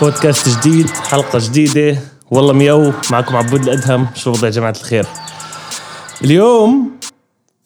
[0.00, 1.98] بودكاست جديد حلقة جديدة.
[2.30, 4.06] والله ميو معكم عبود الأدهم.
[4.14, 5.06] شو يا جماعة الخير؟
[6.24, 6.90] اليوم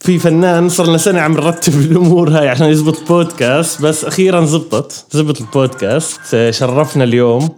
[0.01, 3.83] في فنان صار لنا سنة عم نرتب الأمور هاي عشان يزبط البودكاست.
[3.83, 6.21] بس أخيرا زبطت زبط البودكاست.
[6.35, 7.49] آه، شرفنا اليوم.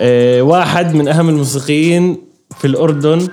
[0.00, 2.18] آه، واحد من أهم الموسيقيين
[2.58, 3.28] في الأردن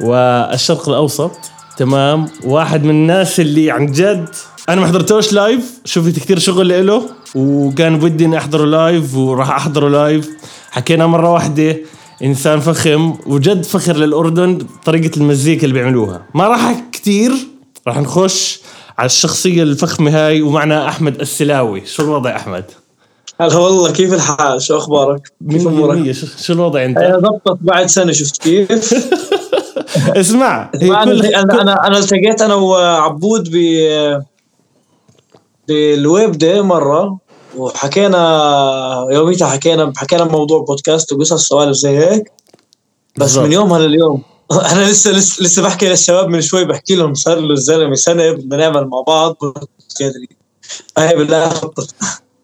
[0.00, 1.32] والشرق الأوسط.
[1.76, 2.28] تمام.
[2.44, 4.28] واحد من الناس اللي عن جد
[4.68, 7.02] أنا ما حضرتوش live شفت كثير شغل له.
[7.36, 10.30] وكان بدي إني احضره live وراح احضره live
[10.70, 11.76] حكينا مرة واحدة
[12.24, 16.22] إنسان فخم وجد فخر للأردن طريقة المزيكا اللي بيعملوها.
[16.34, 17.32] ما راح كثير
[17.86, 18.60] راح نخش
[18.98, 21.86] على الشخصية الفخمة هاي ومعنا أحمد السلاوي.
[21.86, 22.64] شو الوضع أحمد؟
[23.40, 28.42] هلا والله كيف الحال؟ شو أخبارك؟ كيف أمورك؟ شو الوضع أنت؟ ضبطت بعد سنة شفت
[28.42, 28.70] كيف؟
[30.20, 33.56] اسمع هي كل أنا أنا أنا التقيت أنا وعبود ب
[35.68, 37.25] بالويب دي مرة.
[37.56, 42.32] وحكينا يوميتها حكينا حكينا موضوع بودكاست وقصص سوالف زي هيك.
[43.16, 43.44] بس بالزبط.
[43.44, 44.22] من يومها لليوم.
[44.72, 48.56] أنا لسه لسه لسه بحكي للشباب من شوي بحكي لهم صار له الزلمه سنة بدنا
[48.56, 49.36] نعمل مع بعض
[50.98, 51.50] هاي بالله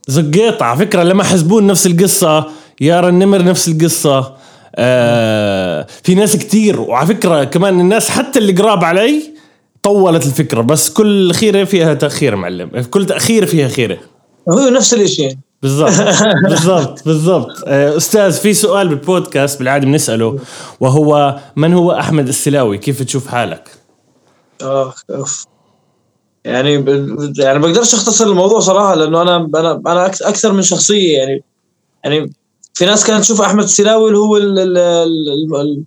[0.08, 2.46] زقيط على فكرة لما حسبون نفس القصة
[2.80, 4.34] يارا النمر نفس القصة.
[4.76, 9.22] آه في ناس كتير وعلى فكرة كمان الناس حتى اللي قراب علي
[9.82, 10.60] طولت الفكرة.
[10.60, 12.68] بس كل خيرة فيها تأخير معلم.
[12.90, 13.98] كل تأخير فيها خيرة.
[14.48, 15.90] هو نفس الشيء بالضبط.
[16.50, 17.64] بالضبط بالضبط.
[17.66, 20.38] آه، أستاذ في سؤال بالبودكاست بالعادة بنسأله
[20.80, 23.70] وهو من هو أحمد السلاوي؟ كيف تشوف حالك؟
[24.62, 25.46] آه أوف.
[26.44, 26.88] يعني ب...
[27.38, 31.44] يعني بقدرش أختصر الموضوع صراحة لأنه أنا أنا أنا أكثر من شخصية يعني
[32.04, 32.32] يعني
[32.74, 35.84] في ناس كانت تشوف أحمد السلاوي اللي هو ال ال ال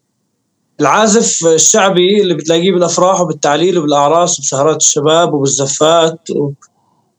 [0.79, 6.19] العازف الشعبي اللي بتلاقيه بالأفراح وبالتعليل وبالأعراس وبسهرات الشباب وبالزفات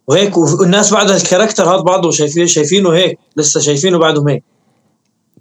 [0.08, 4.42] وهيك والناس بعدها الكاركتر هذا بعضه شايفين شايفينه هيك لسه شايفينه بعدهم هيك.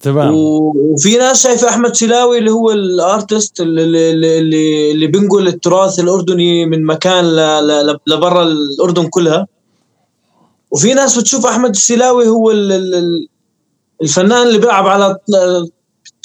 [0.01, 0.33] تمام.
[0.35, 6.85] وفي ناس شايفه أحمد سلاوي اللي هو الأرتست اللي اللي اللي بينقل التراث الأردني من
[6.85, 7.25] مكان
[8.07, 9.47] لبرا الأردن كلها.
[10.71, 12.51] وفي ناس بتشوف أحمد السلاوي هو
[14.01, 15.17] الفنان اللي بيلعب على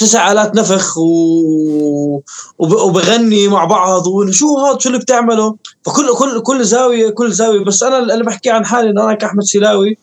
[0.00, 2.20] تسع آلات نفخ و...
[2.58, 5.56] وبغني مع بعض وشو هذا شو اللي بتعمله.
[5.84, 7.64] فكل كل كل زاويه كل زاوية.
[7.64, 9.96] بس أنا اللي بحكي عن حالي انه أنا كأحمد سلاوي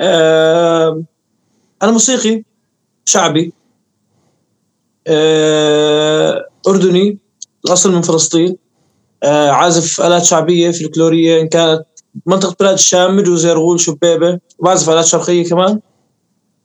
[0.00, 1.02] آه
[1.82, 2.42] أنا موسيقي
[3.04, 3.52] شعبي
[5.06, 7.18] آه أردني
[7.64, 8.56] الأصل من فلسطين
[9.22, 11.40] آه عازف آلات شعبية فلكلورية.
[11.40, 11.84] إن كانت
[12.26, 15.80] منطقة بلاد الشام مدوز يرغول شبيبه وبعزف آلات شرقية كمان.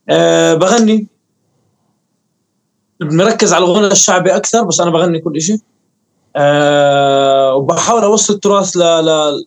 [0.09, 1.12] أه بغني.
[3.11, 5.57] مركز على الغنى الشعبي أكثر بس أنا بغني كل شيء
[6.35, 9.43] أه وبحاول أوصل التراث ل, ل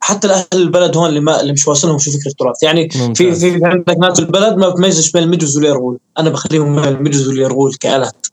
[0.00, 3.60] حتى لأهل البلد هون اللي ما اللي مش واصلهم شو فكرة التراث يعني في في
[3.64, 8.26] عندك ناس البلد ما بتميزش بين المجز واليرغول أنا بخليهم بين المجز واليرغول كآلات.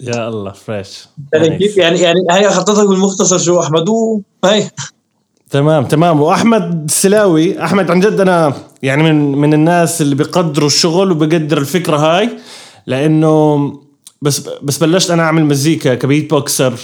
[0.00, 1.08] يا الله فريش.
[1.32, 4.70] يعني كيف؟ يعني يعني هي خطتك بالمختصر شو أحمد؟ وهي
[5.50, 6.20] تمام تمام.
[6.20, 11.96] وأحمد السلاوي أحمد عن جد أنا يعني من من الناس اللي بيقدروا الشغل وبقدر الفكرة
[11.96, 12.30] هاي.
[12.86, 13.72] لأنه
[14.22, 16.74] بس بس بلشت أنا أعمل مزيكا ك beatboxer.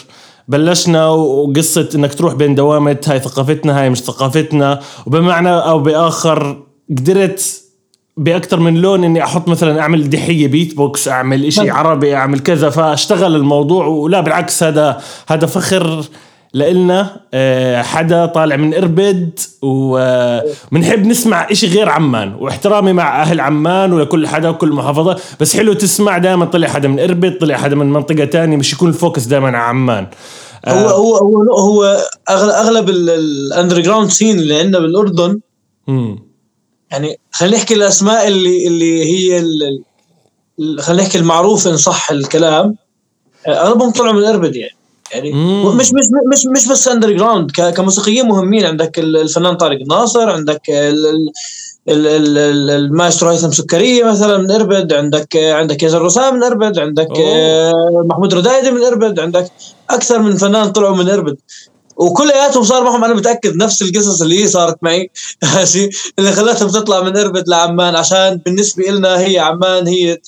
[0.48, 4.80] بلشنا وقصة إنك تروح بين دوامة هاي ثقافتنا هاي مش ثقافتنا.
[5.06, 7.62] وبمعنى أو بآخر قدرت
[8.16, 12.70] باكثر من لون إني أحط مثلا أعمل دحيه بيت بوكس أعمل إشي عربي أعمل كذا
[12.70, 13.86] فأشتغل الموضوع.
[13.86, 16.04] ولا بالعكس هذا هذا فخر
[16.54, 23.92] لإلنا آه، حدا طالع من إربد وبنحب نسمع إشي غير عمان واحترامي مع أهل عمان
[23.92, 25.16] ولكل حدا وكل محافظة.
[25.40, 28.88] بس حلو تسمع دائما طلع حدا من إربد طلع حدا من منطقة تانية مش يكون
[28.88, 30.06] ال focus دائما على عمان.
[30.68, 31.98] هو آه، هو هو هو
[32.30, 35.40] أغلب ال underground scene اللي عندنا بالأردن
[36.90, 39.44] يعني خلينا نحكي الأسماء اللي اللي هي
[40.78, 42.76] خلينا نحكي المعروف إن صح الكلام
[43.46, 44.76] آه، أغلبهم طلعوا من إربد يعني.
[45.12, 45.76] يعني مم.
[45.76, 48.64] مش مش مش مش بس underground كموسيقيين مهمين.
[48.64, 50.62] عندك الفنان طارق الناصر عندك
[51.88, 57.24] المايسترو هيثم سكريه مثلا من إربد عندك عندك ياسر رسام من إربد عندك أوه.
[57.24, 59.46] آه، محمود ردايدي من إربد عندك
[59.90, 61.36] أكثر من فنان طلعوا من إربد.
[61.96, 65.10] وكلياتهم صار معهم أنا متأكد نفس القصص اللي هي صارت معي.
[65.54, 65.88] ماشي؟
[66.18, 70.18] اللي خلتهم تطلع من إربد لعمان عشان بالنسبة لنا هي عمان هي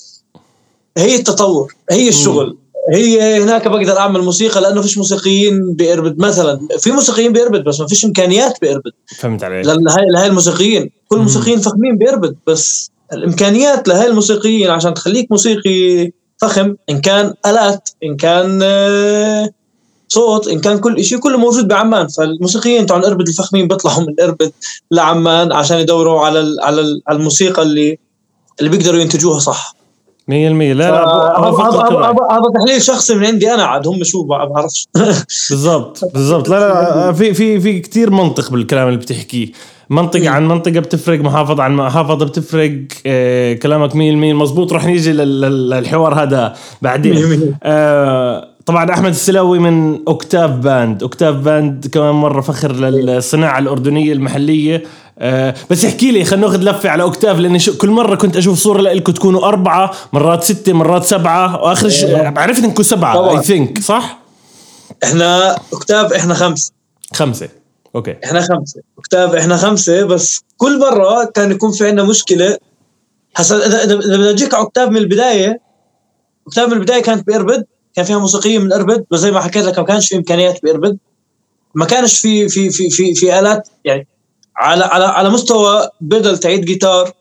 [0.97, 2.59] هي التطور هي الشغل.
[2.93, 7.87] هي هناك بقدر أعمل موسيقى لأنه فيش موسيقيين بأربد مثلا في موسيقيين بأربد بس ما
[7.87, 8.93] فيش إمكانيات بأربد.
[9.19, 9.67] فهمت عليك.
[9.67, 10.91] لهي لهي الموسيقيين.
[11.09, 17.89] كل الموسيقيين فخمين بأربد بس الإمكانيات لهي الموسيقيين عشان تخليك موسيقي فخم إن كان آلات
[18.05, 19.51] إن كان آه،
[20.09, 22.09] صوت إن كان كل شيء كله موجود بعمان.
[22.09, 24.53] فالموسيقيين تاع اربد الفخمين بيطلعوا من اربد
[24.91, 27.99] لعمان عشان يدوروا على على الموسيقى اللي
[28.61, 29.84] اللي بيقدروا ينتجوها صح.
[30.31, 30.89] 100% لا لا
[31.39, 34.89] هذا هذا تحليل شخصي من عندي أنا عاد هم شو ما بعرفش
[35.51, 36.49] بالضبط بالضبط.
[36.49, 39.49] لا لا في في في كثير منطق بالكلام اللي بتحكيه
[39.91, 42.73] منطقة عن منطقة بتفرق محافظة عن محافظة بتفرق
[43.07, 47.57] آه كلامك 100% مزبوط رح نيجي لل- لل- للحوار هذا بعدين.
[47.63, 51.03] آه طبعا أحمد السلاوي من Octave Band.
[51.03, 54.83] Octave Band كمان مرة فخر للصناعة الأردنية المحلية.
[55.19, 58.81] آه بس احكي لي خلينا ناخذ لفة على Octave لأني كل مرة كنت أشوف صورة
[58.81, 63.31] لكم تكونوا أربعة مرات ستة مرات سبعة وآخر شيء عرفت إنكم سبعة.
[63.31, 64.19] I think صح؟
[65.05, 66.73] إحنا Octave إحنا خمس
[67.15, 67.49] خمسة.
[67.97, 68.17] okay.
[68.25, 68.81] إحنا خمسة.
[68.99, 72.59] Octave إحنا خمسة بس كل مرة كان يكون في عندنا مشكلة.
[73.37, 75.61] هسا اذا بدي اجيك على Octave من البداية
[76.47, 77.65] Octave من البداية كانت بإربد
[77.95, 80.99] كان فيها موسيقية من إربد بس زي ما حكيت لك ما كانش في إمكانيات بإربد.
[81.75, 84.07] ما كانش في في في في في آلات يعني
[84.57, 87.13] على على على مستوى pedal تاعت جيتار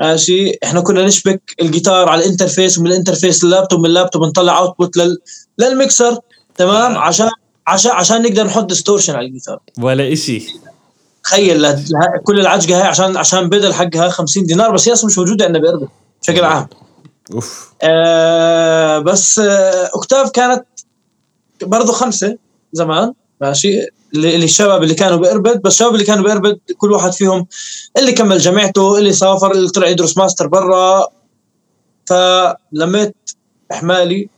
[0.00, 4.58] ماشي؟ إحنا كنا نشبك الجيتار على ال interface ومن ال interface لللابتوب من اللابتوب نطلع
[4.58, 5.18] output لل
[5.58, 6.18] للميكسر
[6.56, 7.30] تمام؟ عشان
[7.66, 9.58] عشان عشان نقدر نحط distortion على الجيتار.
[9.78, 10.46] ولا إشي.
[11.24, 11.76] تخيل
[12.24, 15.62] كل العجقة هاي عشان عشان pedal حقها 50 دينار بس هي أصلا مش موجودة عندنا
[15.62, 15.88] بإربد
[16.22, 16.66] بشكل عام.
[17.32, 17.72] أوف.
[17.82, 20.64] آه بس آه أوكتاف كانت
[21.62, 22.38] برضو خمسة
[22.72, 23.80] زمان ماشي؟
[24.14, 27.46] الشباب اللي كانوا بأربد بس الشباب اللي كانوا بأربد كل واحد فيهم
[27.98, 31.06] اللي كمل جامعته اللي سافر اللي طلع يدرس ماستر برا.
[32.06, 33.16] فلميت
[33.72, 34.28] إحمالي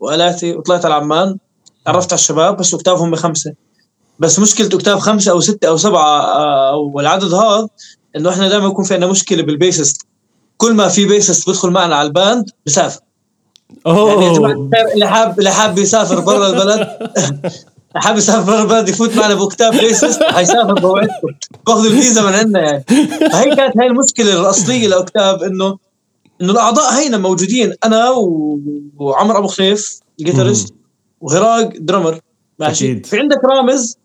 [0.00, 1.36] وآلاتي وطلعت على عمان
[1.86, 3.52] عرفت على الشباب بس أوكتاف هم خمسة.
[4.18, 7.68] بس مشكلة أوكتاف خمسة أو ستة أو سبعة آه، أو العدد هذا
[8.16, 10.06] إنه إحنا دائما يكون في عندنا مشكلة بال bassist
[10.56, 13.00] كل ما في bassist بيدخل معنا على ال band بسافر.
[13.86, 18.62] يعني يا جماعة اوه اللي حاب اللي حاب يسافر برا البلد اللي حاب يسافر برا
[18.62, 21.28] البلد يفوت معنا باكتاف bassist حيسافر بوعدكم
[21.66, 22.84] بأخذ الفيزا من عندنا يعني.
[23.32, 25.78] فهي كانت هاي المشكلة الأصلية لاوكتاف انه
[26.40, 27.74] إنه الأعضاء هينا موجودين.
[27.84, 28.60] أنا و...
[28.96, 30.74] وعمر أبو خليف ال guitarist
[31.20, 32.20] وهراق drummer
[32.58, 33.06] ماشي؟ أكيد.
[33.06, 33.98] في عندك رامز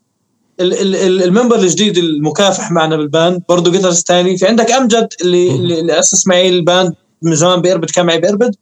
[0.61, 5.79] ال member الجديد المكافح معنا بال band برضه guitarist ثاني في عندك أمجد اللي اللي
[5.79, 8.55] اللي أسس معي ال band من زمان بيربد كان معي بيربد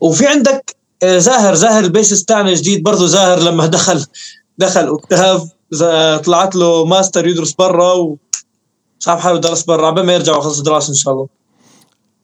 [0.00, 1.54] وفي عندك آه، زاهر.
[1.54, 4.04] زاهر ال bassist تاعنا الجديد برضه زاهر لما دخل
[4.58, 8.16] دخل اوكتاف ز- طلعت له ماستر يدرس برا و
[8.98, 11.26] صاحب حاله درس برا عبال ما يرجع ويخلص دراسة إن شاء الله.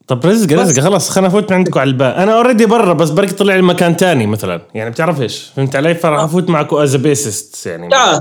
[0.08, 0.82] طب رزق رزق.
[0.82, 3.62] خلاص خلينا افوت من عندكم على ال band أنا already برا بس بركي طلع لي
[3.62, 4.60] مكان تاني مثلا.
[4.74, 7.88] يعني بتعرف إيش؟ فهمت علي؟ فراح أفوت معكم as bassist يعني.
[7.88, 8.20] تعال؟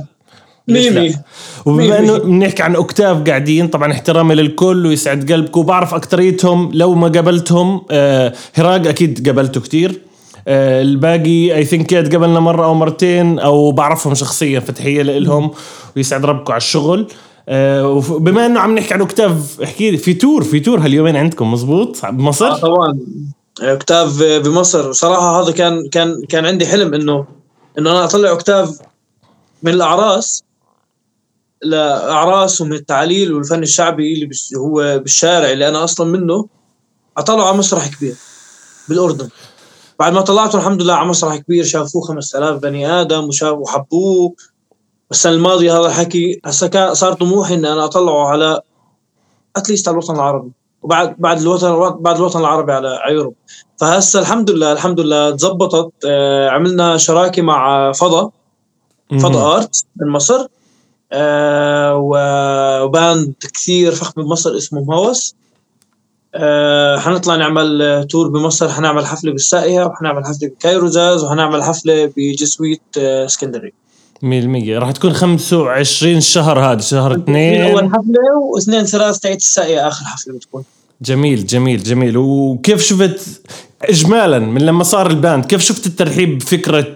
[0.68, 1.16] ميمي
[1.66, 2.00] وبما مية.
[2.00, 2.18] إنه.
[2.18, 6.72] بنحكي عن أوكتاف قاعدين طبعا احترامي للكل ويسعد قلبكم وبعرف أكتريتهم.
[6.74, 10.02] لو ما قابلتهم آه هراق أكيد قابلته كتير.
[10.48, 15.52] آه الباقي I think قابلنا مرة أو مرتين أو بعرفهم شخصيا فتحية لهم
[15.96, 17.08] ويسعد ربكم على الشغل.
[17.50, 21.52] آه بما إنه عم نحكي عن أوكتاف احكي لي في tour في tour هاليومين عندكم
[21.52, 23.00] مزبوط؟ آه بمصر طبعا.
[23.62, 24.92] أوكتاف بمصر.
[24.92, 27.26] صراحة هذا كان كان كان عندي حلم إنه
[27.80, 28.80] إنه أنا أطلع أوكتاف
[29.64, 30.44] من الأعراس.
[31.64, 36.48] لاعراس ومن التعليل والفن الشعبي اللي هو بالشارع اللي أنا أصلا منه
[37.18, 38.16] اطلعه على مسرح كبير
[38.90, 39.30] بالأردن.
[40.00, 44.34] بعد ما طلعته الحمد لله على مسرح كبير شافوه 5000 بني آدم وشافوا وحبوه.
[45.12, 48.62] السنة الماضيه هذا الحكي هسه صار طموحي إني أنا أطلعه على
[49.56, 50.52] أتليست على الوطن العربي.
[50.82, 53.36] وبعد بعد الوطن بعد الوطن العربي على يوروب
[53.80, 58.32] فهسه الحمد لله الحمد لله تزبطت آه، عملنا شراكة مع فضا.
[59.22, 60.48] فضا ارت من مصر.
[61.12, 61.96] آه،
[62.84, 65.36] و band كثير فخم بمصر اسمه مهوس.
[66.36, 72.12] آه، حنطلع نعمل tour بمصر حنعمل حفلة بالساقية وحنعمل حفلة ب Cairo Jazz وحنعمل حفلة
[72.18, 73.72] ب Jesuit آه، اسكندرية.
[74.22, 77.76] 100% راح تكون 25 شهر هذا شهر اول اثنين.
[77.76, 80.64] حفلة واثنين ثلاث تاعت الساقية آخر حفلة بتكون.
[81.02, 82.18] جميل جميل جميل.
[82.18, 83.42] وكيف شفت
[83.82, 86.96] اجمالا من لما صار ال band كيف شفت الترحيب بفكرة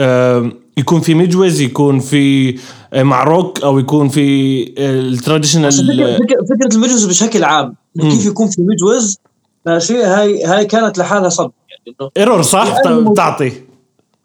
[0.00, 2.54] آه، يكون في مجوز يكون في
[2.94, 8.50] مع روك أو يكون في فكرة, ال traditional فكرة, فكرة المجوز بشكل عام كيف يكون
[8.50, 9.18] في مجوز
[9.66, 13.52] ماشي هاي هاي كانت لحالها صدمة يعني إنه error صح؟ يعني تعطي.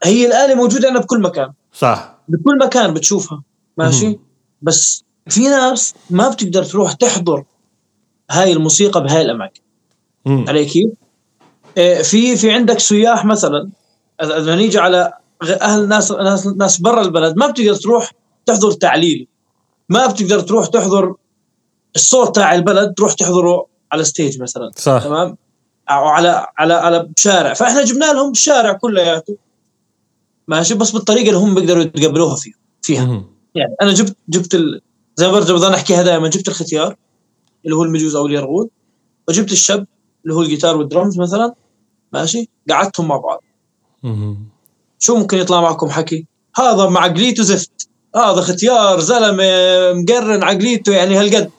[0.04, 1.52] هي الآلة موجودة عندنا بكل مكان.
[1.74, 2.16] صح.
[2.28, 3.42] بكل مكان بتشوفها.
[3.78, 4.20] ماشي؟
[4.62, 7.44] بس في ناس ما بتقدر تروح تحضر
[8.32, 9.62] هاي الموسيقى بهاي الأماكن.
[10.26, 10.46] مم.
[10.48, 10.90] علي كيف؟
[11.78, 13.70] إيه، في في عندك سياح مثلا
[14.24, 15.14] إذا نيجي على
[15.62, 18.12] أهل ناس ناس ناس برا البلد ما بتقدر تروح
[18.46, 19.28] تحضر تعليل.
[19.90, 21.16] ما بتقدر تروح تحضر
[21.96, 25.04] الصوت تاع البلد تروح تحضره على ستيج مثلا صح.
[25.04, 25.38] تمام؟
[25.90, 27.54] أو على على على شارع.
[27.54, 29.38] فإحنا جبنا لهم الشارع كلياته.
[30.48, 33.06] ماشي؟ بس بالطريقة اللي هم بيقدروا يتقبلوها فيه فيها.
[33.06, 33.26] مم.
[33.56, 34.82] يعني أنا جبت جبت ال...
[35.16, 36.96] زي ما برجع بضل احكيها دائما جبت الختيار
[37.66, 38.70] اللي هو المجوز أو اليرغول
[39.28, 39.86] وجبت الشب
[40.24, 41.54] اللي هو الجيتار والدرمز مثلا.
[42.14, 43.44] ماشي؟ قعدتهم مع بعض.
[44.04, 44.48] مهم.
[45.00, 47.90] شو ممكن يطلع معكم حكي؟ هذا مع عقليته زفت.
[48.16, 49.44] هذا ختيار زلمة
[49.94, 51.52] مقرن عقليته يعني هالقد.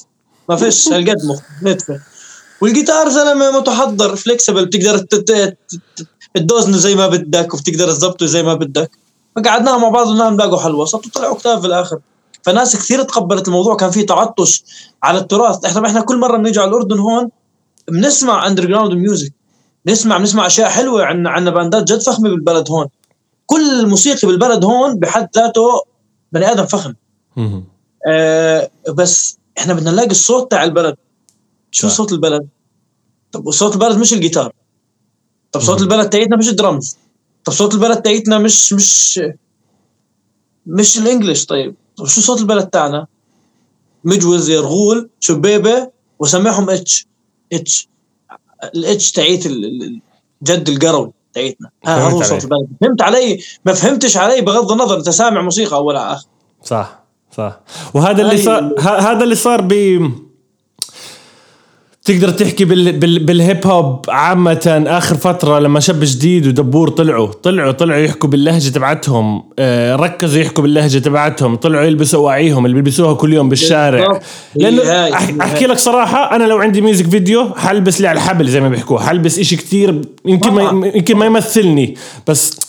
[0.49, 1.16] ما فيش هالقد
[1.62, 2.00] نتفه
[2.61, 5.04] والجيتار زلمة متحضر flexible بتقدر
[6.34, 8.90] تدوزنه زي ما بدك وبتقدر تظبطه زي ما بدك.
[9.37, 11.99] فقعدناهم مع بعض ونحن نلاقوا حل وسط وطلع أوكتاف في الآخر.
[12.42, 13.76] فناس كثير تقبلت الموضوع.
[13.76, 14.64] كان في تعطش
[15.02, 15.64] على التراث.
[15.64, 17.28] إحنا إحنا كل مرة بنيجي على الأردن هون
[17.88, 19.32] بنسمع underground music
[19.87, 22.87] نسمع بنسمع أشياء حلوة عن عن باندات جد فخمة بالبلد هون.
[23.46, 25.93] كل الموسيقي بالبلد هون بحد ذاته
[26.34, 26.94] بني آدم فخم.
[28.08, 30.96] آه بس إحنا بدنا نلاقي الصوت تاع البلد.
[31.70, 31.88] شو.
[31.88, 32.48] صوت البلد؟
[33.32, 34.52] طب وصوت البلد مش الجيتار.
[35.52, 35.84] طب صوت مم.
[35.84, 36.96] البلد تاعتنا مش الدرمز
[37.44, 39.20] طب صوت البلد تاعتنا مش مش
[40.66, 41.46] مش ال English.
[41.46, 43.06] طيب طب شو صوت البلد تاعنا؟
[44.04, 47.06] مجوز يرغول شبيبه وسمعهم إتش.
[47.52, 47.88] إتش.
[48.64, 49.46] الإتش تاعيت
[50.42, 51.12] جد القروي.
[51.34, 52.22] تاعتنا ها.
[52.22, 52.66] صوت البلد.
[52.80, 56.26] فهمت علي؟ ما فهمتش علي بغض النظر أنت سامع موسيقى اول اخر
[56.62, 57.04] صح
[57.36, 57.60] صح.
[57.94, 59.72] وهذا اللي صار هذا اللي صار ب
[62.04, 62.92] تقدر تحكي بال...
[62.92, 63.18] بال...
[63.18, 68.68] بال hip hop عامة آخر فترة لما شاب جديد ودبور طلعوا طلعوا طلعوا يحكوا باللهجة
[68.68, 74.20] تبعتهم آه ركزوا يحكوا باللهجة تبعتهم طلعوا يلبسوا أواعيهم اللي بيلبسوها كل يوم بالشارع.
[74.54, 74.82] لأنه
[75.14, 75.28] أح...
[75.40, 75.66] أحكي.
[75.66, 79.38] لك صراحة أنا لو عندي music video حلبس لي على الحبل زي ما بيحكوا حلبس
[79.38, 80.90] إشي كتير يمكن ما.
[80.94, 81.94] يمكن ما يمثلني
[82.28, 82.63] بس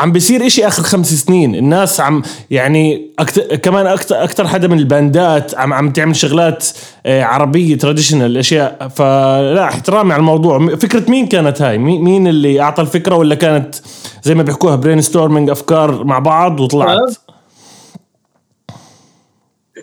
[0.00, 1.54] عم بيصير إشي آخر خمس سنين.
[1.54, 6.66] الناس عم يعني أكتر كمان أكتر أكتر حدا من الباندات عم عم تعمل شغلات
[7.06, 8.88] آه، عربية traditional أشياء.
[8.88, 10.76] فلا احترامي على الموضوع.
[10.76, 13.74] فكرة مين كانت هاي؟ مين اللي أعطى الفكرة ولا كانت
[14.22, 16.98] زي ما بيحكوها brainstorming أفكار مع بعض وطلعت؟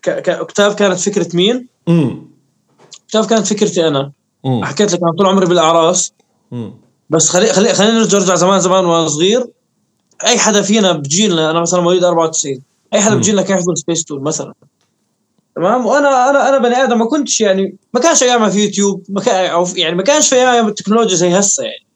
[0.04, 2.28] ك- ك- أوكتاف كانت فكرة مين؟ امم
[3.08, 4.12] أوكتاف كانت فكرتي أنا.
[4.46, 6.14] امم حكيت لك أنا طول عمري بالأعراس.
[6.54, 6.74] أمم.
[7.10, 9.46] بس خلي خلي خلينا نرجع نرجع زمان زمان وأنا صغير.
[10.26, 12.62] أي حدا فينا بجيلنا أنا مثلا مواليد 94
[12.94, 13.16] أي حدا.
[13.16, 14.54] بجيلنا كان يحضر سبيس تون مثلا.
[15.56, 19.22] تمام؟ وأنا أنا أنا بني آدم ما كنتش يعني ما كانش ايامها في يوتيوب ما
[19.22, 21.88] كان في- يعني ما كانش في أيام التكنولوجيا زي هسه يعني.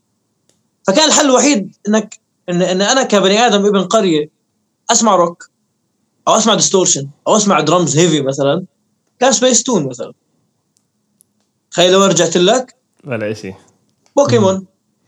[0.87, 4.29] فكان الحل الوحيد إنك إن, إن أنا كبني آدم ابن قرية
[4.91, 5.49] أسمع روك
[6.27, 8.65] أو أسمع distortion أو أسمع drums heavy مثلا
[9.19, 10.13] كان سبيس تون مثلا.
[11.71, 12.75] تخيل لو رجعت لك؟
[13.05, 13.55] ولا شيء
[14.15, 14.65] بوكيمون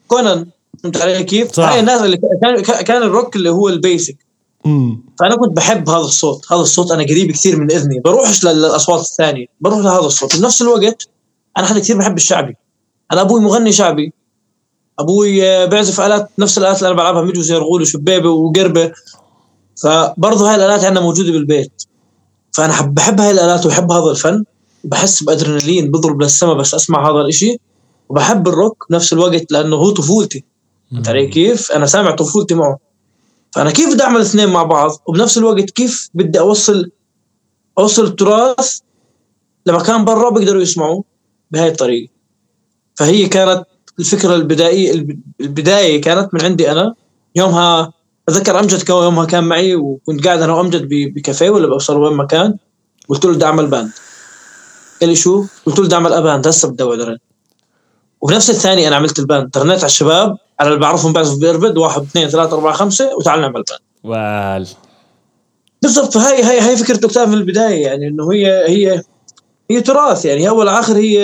[0.08, 0.48] كونان.
[0.84, 1.70] فهمت علي كيف؟ صح.
[1.70, 4.18] هاي الناس اللي كان كان الروك اللي هو ال basic.
[4.66, 6.52] امم فأنا كنت بحب هذا الصوت.
[6.52, 8.00] هذا الصوت أنا قريب كثير من إذني.
[8.00, 9.46] بروحش لل- للأصوات الثانية.
[9.62, 10.36] بروح لهذا الصوت.
[10.36, 11.08] بنفس الوقت
[11.58, 12.56] أنا حدا كثير بحب الشعبي.
[13.12, 14.14] أنا أبوي مغني شعبي.
[15.00, 17.22] أبوي آه، بيعزف الات نفس الآلات اللي أنا بلعبها.
[17.22, 18.92] مجوز يرغول وشبيبه وقربة.
[19.84, 21.84] فبرضه هاي الآلات عندنا موجودة بالبيت.
[22.52, 24.44] فأنا حب بحب هاي الآلات وبحب هذا الفن.
[24.84, 27.58] وبحس بأدرينالين بضرب للسما بس أسمع هذا الإشي.
[28.10, 30.44] وبحب الروك بنفس الوقت لأنه هو طفولتي.
[30.94, 32.80] فهمت علي كيف؟ أنا سامع طفولتي معه.
[33.52, 36.92] فأنا كيف بدي أعمل الاثنين مع بعض؟ وبنفس الوقت كيف بدي أوصل
[37.80, 38.80] أوصل التراث
[39.66, 41.04] لمكان برا بيقدروا يسمعوه
[41.52, 42.12] بهاي الطريقة.
[42.96, 43.64] فهي كانت
[44.00, 46.96] الفكرة البدائية الب- البداية كانت من عندي أنا.
[47.36, 47.94] يومها
[48.30, 52.26] أتذكر أمجد كان يومها كان معي وكنت قاعد أنا وأمجد بكافيه ولا بوصل وين ما
[52.26, 52.58] كان.
[53.10, 53.92] قلت له بدي أعمل band.
[55.02, 57.18] قال لي شو؟ قلت له بدي أعمل band هسه بدي رن.
[58.24, 62.02] وبنفس الثانية أنا عملت ال band ترنيت على الشباب على اللي بعرفهم بعزف بإربد واحد
[62.02, 63.66] اثنين ثلاثة أربعة خمسة وتعال نعمل band
[64.04, 64.68] وال
[65.82, 69.02] بالضبط فهي هي هي فكرة الكتاب من البداية يعني إنه هي هي
[69.72, 71.20] هي تراث يعني أول آخر هي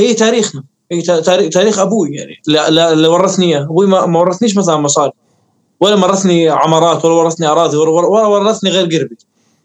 [0.00, 0.62] هي تاريخنا.
[0.92, 2.34] هي تا- تاريخ تاريخ أبوي يعني.
[2.46, 3.62] لا لا اللي ورثني إياه.
[3.64, 5.12] أبوي ما ما ورثنيش مثلا مصاري.
[5.80, 9.16] ولا ورثني عمارات ولا ورثني أراضي ولا ولا ورثني غير قربي.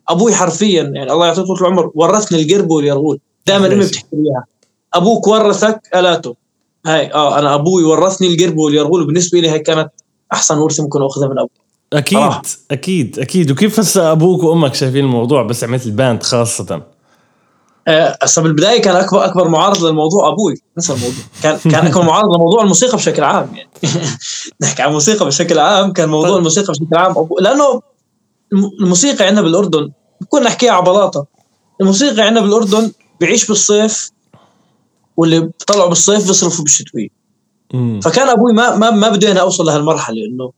[0.10, 3.20] أبوي حرفيا يعني الله يعطيه طول العمر ورثني القرب واليرغول.
[3.48, 3.75] دائما أمي.
[3.86, 4.46] بتحكي لي إياها.
[4.95, 6.35] أبوك ورثك ألاته.
[6.85, 9.01] هاي آه أنا أبوي ورثني القرب واليرغول.
[9.03, 9.89] وبالنسبه لي هي كانت
[10.33, 11.49] أحسن ورثة ممكن أخذها من أبوي.
[11.93, 12.41] أكيد صراحة.
[12.71, 13.51] أكيد أكيد.
[13.51, 16.81] وكيف هسه أبوك وأمك شايفين الموضوع بس عملت ال band خاصة؟
[17.87, 20.55] آه، هسه بالبداية كان أكبر أكبر معارض للموضوع أبوي.
[20.77, 21.15] نفس الموضوع.
[21.43, 23.69] كان كان أكبر معارض لموضوع الموسيقى بشكل عام يعني.
[24.61, 26.37] نحكي عن الموسيقى بشكل عام كان موضوع طيب.
[26.37, 27.11] الموسيقى بشكل عام.
[27.11, 27.37] أبو...
[27.39, 27.81] لأنه
[28.53, 31.25] الم- الموسيقى عندنا بالأردن بكون نحكيها على بلاطة.
[31.81, 34.11] الموسيقى عندنا بالأردن بيعيش بالصيف
[35.17, 37.07] واللي بيطلعوا بالصيف بيصرفوا بالشتويه
[38.03, 40.51] فكان أبوي ما ما ما بده أنا أوصل لهالمرحلة إنه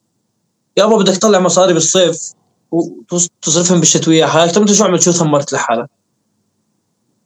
[0.78, 2.34] يابا بدك تطلع مصاري بالصيف
[2.72, 4.54] وتصرفهم بالشتويه حالك.
[4.54, 5.90] طب أنت شو عملت؟ شو ثمرت لحالك؟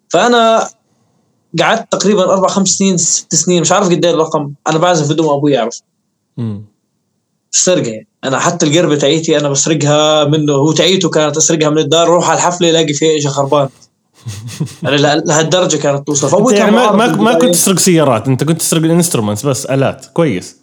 [0.10, 0.70] فأنا
[1.60, 4.54] قعدت تقريبا أربع خمس سنين ست سنين مش عارف قد إيه الرقم.
[4.68, 5.82] أنا بعزف بدون ما أبوي يعرف.
[7.52, 10.54] سرقه يعني أنا حتى القربة تاعيتي أنا بسرقها منه.
[10.54, 13.70] هو تاعيته كانت أسرقها من الدار أروح على الحفلة الاقي فيها شيء خربان.
[14.84, 16.30] له- لهالدرجة كانت توصل.
[16.30, 17.54] فأبوي يعني ما, ما, ما كنت.
[17.56, 18.28] تسرق سيارات.
[18.28, 20.56] أنت كنت تسرق الإنسترومنتس بس الات كويس.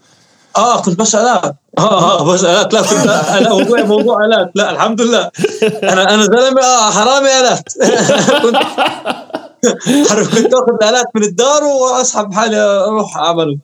[0.57, 1.45] آه كنت بس الات
[1.79, 5.31] آه آه بس الات لا كنت أنا موضوع موضوع الات لا الحمد لله
[5.83, 7.69] أنا أنا زلمة آه حرامي الات
[8.43, 8.57] كنت
[10.35, 13.59] كنت آخذ الالات من الدار وأسحب حالي أروح اعمل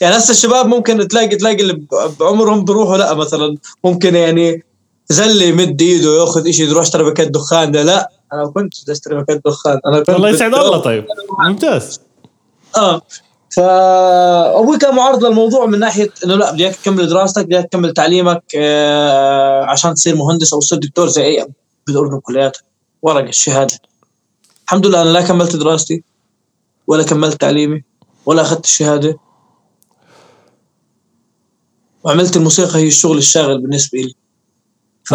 [0.00, 1.82] يعني هسه الشباب ممكن تلاقي تلاقي اللي
[2.20, 3.56] بعمرهم بيروحوا لا مثلا.
[3.84, 4.64] ممكن يعني
[5.08, 7.82] زلي يمد إيده ياخذ شيء يروح اشتري باكيت دخان ده.
[7.82, 8.10] لا.
[8.32, 11.06] أنا كنت بدي أشتري باكيت دخان أنا كنت الله يسعد الله طيب.
[11.38, 12.00] ممتاز.
[12.76, 13.02] آه.
[13.56, 19.64] فابوي كان معارض للموضوع من ناحية إنه لا بدك تكمل دراستك بدك تكمل تعليمك آه
[19.64, 21.46] عشان تصير مهندس أو تصير دكتور زي أي
[21.86, 22.62] بالاردن كلياتها
[23.02, 23.78] ورق الشهادة.
[24.64, 26.04] الحمد لله أنا لا كملت دراستي
[26.86, 27.84] ولا كملت تعليمي
[28.26, 29.18] ولا أخذت الشهادة.
[32.04, 34.14] وعملت الموسيقى هي الشغل الشاغل بالنسبة لي
[35.04, 35.14] ف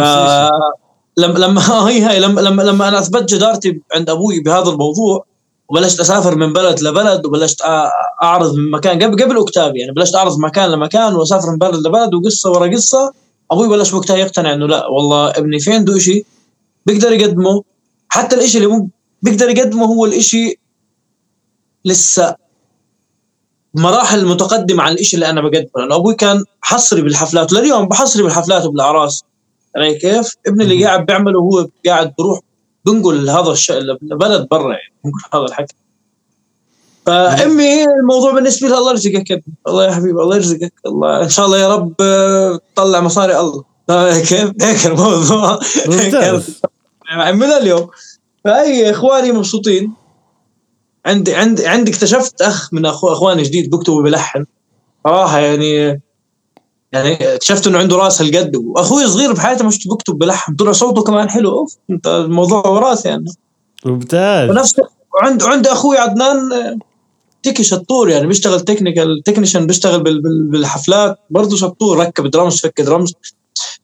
[1.18, 5.26] لما لما هي هاي لما لما لما أنا أثبت جدارتي عند أبوي بهذا الموضوع
[5.70, 7.62] وبلشت أسافر من بلد لبلد وبلشت
[8.24, 9.04] أعرض من مكان.
[9.04, 13.14] قبل قبل اكتابي يعني بلشت أعرض مكان لمكان وأسافر من بلد لبلد وقصة ورا قصة.
[13.52, 16.26] أبوي بلش وقتها يقتنع إنه لا والله ابني في عنده شيء
[16.86, 17.64] بيقدر يقدمه.
[18.10, 18.88] حتى الإشي اللي
[19.22, 20.60] بيقدر يقدمه هو الإشي
[21.86, 22.36] لسه
[23.74, 25.70] مراحل متقدمة عن الإشي اللي أنا بقدمه.
[25.78, 29.24] لأنه أبوي كان حصري بالحفلات لليوم بحصري بالحفلات وبالأعراس.
[29.78, 32.40] علي كيف؟ ابني اللي قاعد بيعمله هو قاعد بروح
[32.86, 35.76] بنقل هذا الشيء لبلد برا يعني بنقل هذا الحكي.
[37.06, 41.30] فأمي الموضوع بالنسبة لها الله يرزقك يا ابني الله يا حبيبي الله يرزقك الله إن
[41.30, 43.64] شاء الله يا رب آه، تطلع مصاري الله.
[44.30, 45.60] كيف هيك الموضوع.
[45.88, 46.62] ممتاز.
[47.34, 47.90] من اليوم.
[48.46, 49.94] فأي إخواني مبسوطين.
[51.06, 54.46] عندي عندي عندي اكتشفت أخ من اخواني جديد بكتب وبلحن
[55.04, 56.02] صراحة يعني
[56.96, 61.30] يعني اكتشفت إنه عنده رأس هالقد وأخوي صغير بحياته مش بكتب بلحن طلع صوته كمان
[61.30, 63.26] حلو أوف أنت الموضوع وراثي يعني.
[63.86, 64.50] ممتاز.
[64.50, 64.76] ونفس
[65.14, 66.78] وعند وعند أخوي عدنان آه،
[67.44, 72.82] techie شطور يعني بيشتغل technical technician بيشتغل بال- بال- بالحفلات برضه شطور ركب درمز فك
[72.82, 73.14] درمز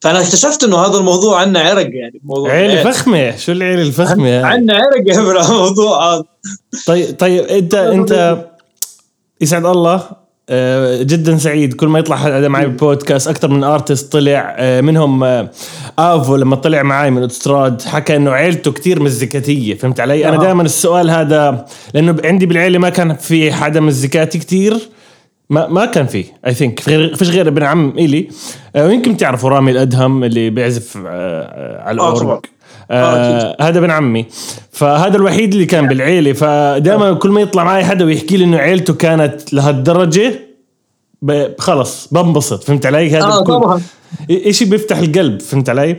[0.01, 4.43] فأنا اكتشفت إنه هذا الموضوع عنا عرق يعني موضوع عيلة فخمة شو العيلة الفخمة هاي؟
[4.43, 6.23] عنا عرق يا الموضوع هذا.
[6.87, 8.45] طيب طيب أنت أنت
[9.41, 10.20] يسعد الله
[11.03, 11.73] جدا سعيد.
[11.73, 14.55] كل ما يطلع حدا معي بالبودكاست أكثر من artist طلع.
[14.57, 15.51] آه، منهم آه،
[15.99, 19.75] آفو لما طلع معي من اوتوستراد حكى إنه عيلته كتير مزيكاتية.
[19.75, 20.39] فهمت علي؟ أنا آه.
[20.39, 24.77] دائما السؤال هذا لأنه عندي بالعيلة ما كان في حدا مزيكاتي كتير.
[25.49, 26.79] ما ما كان في I think
[27.15, 28.27] فيش غير ابن عم إلي.
[28.75, 32.11] آه، ويمكن تعرفوا رامي الأدهم اللي بيعزف آه، آه، على آه،.
[32.13, 32.27] الأورج.
[32.27, 32.41] آه
[33.61, 34.25] هذا ابن عمي.
[34.71, 36.33] فهذا الوحيد اللي كان بالعيلة.
[36.33, 40.39] فدائما كل ما يطلع معي حدا ويحكي لي إنه عيلته كانت لهالدرجة
[41.59, 42.63] خلص بنبسط.
[42.63, 43.81] فهمت علي؟ هذا الكل- طبعا.
[44.31, 45.41] إشي بيفتح القلب.
[45.41, 45.97] فهمت علي؟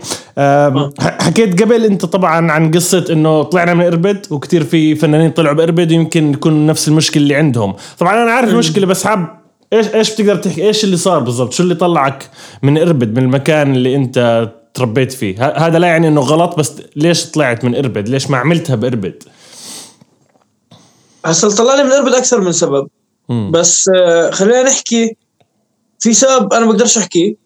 [1.00, 5.56] ح- حكيت قبل أنت طبعا عن قصة إنه طلعنا من إربد وكتير في فنانين طلعوا
[5.56, 7.74] بإربد ويمكن يكون نفس المشكلة اللي عندهم.
[7.98, 9.28] طبعا أنا عارف المشكلة بس حاب
[9.72, 12.28] إيش إيش بتقدر تحكي؟ إيش اللي صار بالضبط؟ شو اللي طلعك
[12.62, 15.52] من إربد من المكان اللي أنت تربيت فيه.
[15.66, 19.22] هذا لا يعني إنه غلط بس ليش طلعت من إربد؟ ليش ما عملتها بإربد؟
[21.24, 22.88] هسه طلعني من إربد أكثر من سبب.
[23.28, 23.50] مم.
[23.50, 25.16] بس آه، خلينا نحكي
[25.98, 27.36] في سبب أنا ما بقدرش أحكيه.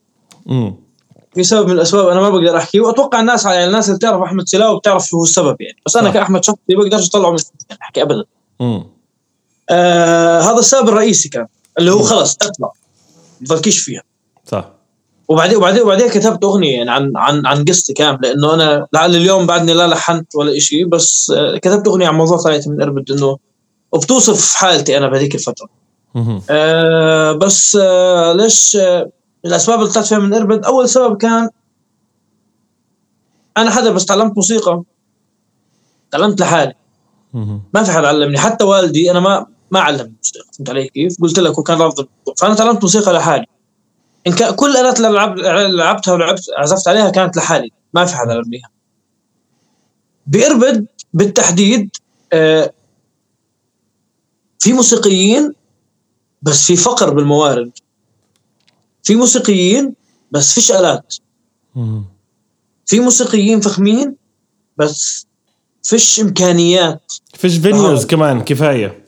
[1.34, 4.48] في سبب من الأسباب أنا ما بقدر أحكيه وأتوقع الناس يعني الناس اللي بتعرف أحمد
[4.48, 5.76] سلاوي بتعرف شو هو السبب يعني.
[5.86, 6.14] بس أنا صح.
[6.14, 7.38] كأحمد شخصي ما بقدرش أطلعه من
[7.82, 8.24] أحكي ابدا.
[8.60, 8.86] مم.
[9.70, 11.46] آه هذا السبب الرئيسي كان
[11.78, 12.72] اللي هو خلص اطلع
[13.50, 14.02] ما فيها.
[14.44, 14.75] صح.
[15.28, 19.46] وبعدين وبعدين وبعدين كتبت أغنية يعني عن عن عن قصتي كاملة لأنه أنا لعل اليوم
[19.46, 23.36] بعدني لا لحنت ولا شيء بس آه، كتبت أغنية عن موضوع طلعت من إربد إنه
[23.92, 25.68] وبتوصف حالتي أنا بهذيك الفترة.
[26.50, 29.10] آه بس آه ليش آه
[29.44, 31.48] الأسباب اللي طلعت فيها من إربد أول سبب كان
[33.56, 34.82] أنا حدا بس تعلمت موسيقى
[36.10, 36.74] تعلمت لحالي.
[37.74, 41.38] ما في حدا علمني حتى والدي أنا ما ما علمني موسيقى فهمت علي كيف؟ قلت
[41.38, 43.46] لك وكان رافض فأنا تعلمت موسيقى لحالي
[44.26, 45.38] إن كان كل الالات اللي لعب
[45.70, 47.70] لعبتها ولعبت عزفت عليها كانت لحالي.
[47.94, 48.70] ما في حدا علمنيها
[50.26, 51.90] بإربد بالتحديد
[52.32, 52.72] آه
[54.58, 55.52] في موسيقيين
[56.42, 57.70] بس في فقر بالموارد.
[59.02, 59.94] في موسيقيين
[60.30, 61.14] بس فيش آلات.
[62.86, 64.16] في موسيقيين فخمين
[64.76, 65.26] بس
[65.82, 67.12] فيش إمكانيات.
[67.34, 68.06] فيش venues.
[68.06, 69.04] كمان كفاية.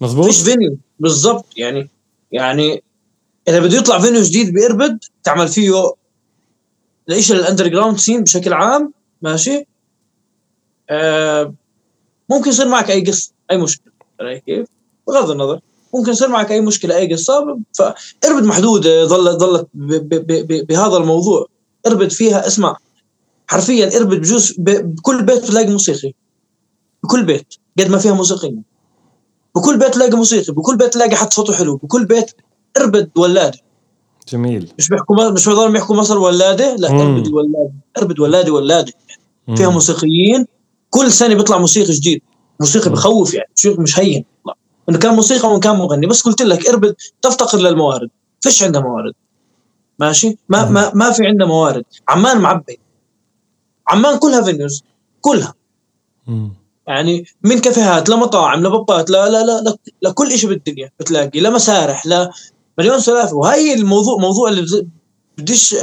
[0.00, 1.46] مزبوط فيش venue بالضبط.
[1.56, 1.88] يعني
[2.32, 2.82] يعني
[3.48, 5.92] اذا بده يطلع venue جديد باربد تعمل فيه
[7.08, 9.66] الاشي ال underground scene بشكل عام ماشي؟
[10.90, 11.54] آه
[12.30, 13.92] ممكن يصير معك أي قصة أي مشكلة
[14.46, 14.68] كيف؟
[15.06, 15.60] بغض النظر
[15.94, 19.68] ممكن يصير معك أي مشكلة أي قصة فاربد محدودة ظلت ظلت
[20.68, 21.46] بهذا الموضوع.
[21.86, 22.76] اربد فيها اسمع
[23.46, 26.12] حرفيا اربد بجوز بكل بيت بتلاقي موسيقي.
[27.02, 28.62] بكل بيت قد ما فيها موسيقيين
[29.54, 32.30] بكل بيت تلاقي موسيقي بكل بيت تلاقي حد صوته حلو بكل بيت
[32.76, 33.58] إربد ولادة.
[34.28, 34.72] جميل.
[34.78, 37.00] مش بيحكوا مش بيضلوا يحكوا مصر ولادة؟ لا مم.
[37.00, 38.92] إربد ولادة إربد ولادة ولادة.
[39.56, 39.74] فيها مم.
[39.74, 40.46] موسيقيين.
[40.90, 42.22] كل سنة بيطلع موسيقي جديد
[42.60, 42.90] موسيقي.
[42.90, 43.48] بخوف يعني.
[43.50, 44.24] موسيقي مش هين.
[44.46, 44.54] لا
[44.88, 46.06] إنه كان موسيقى وان كان مغني.
[46.06, 48.10] بس قلت لك إربد تفتقر للموارد.
[48.40, 49.12] فيش عندها موارد.
[49.98, 50.72] ماشي؟ ما مم.
[50.72, 51.84] ما ما في عندها موارد.
[52.08, 52.80] عمان معبي
[53.88, 54.84] عمان كلها فينيوز
[55.20, 55.54] كلها.
[56.26, 56.52] مم.
[56.86, 62.30] يعني من كافيهات لمطاعم لبابات لا لا لا, لا لكل شيء بالدنيا بتلاقي لمسارح لا
[62.78, 64.86] مليون سلافه وهي الموضوع موضوع اللي
[65.38, 65.76] بديش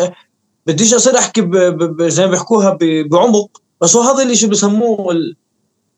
[0.68, 3.62] بديش أصير أحكي ب- ب- زي ما بيحكوها ب- بعمق.
[3.82, 5.36] بس هو هذا اللي شو بسموه ال...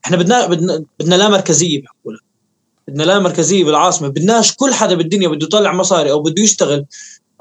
[0.04, 2.20] إحنا بدنا بدنا بدنا لا مركزية بيحكوا لها
[2.88, 4.08] بدنا لا مركزية بالعاصمة.
[4.08, 6.86] بدناش كل حدا بالدنيا بده يطلع مصاري أو بده يشتغل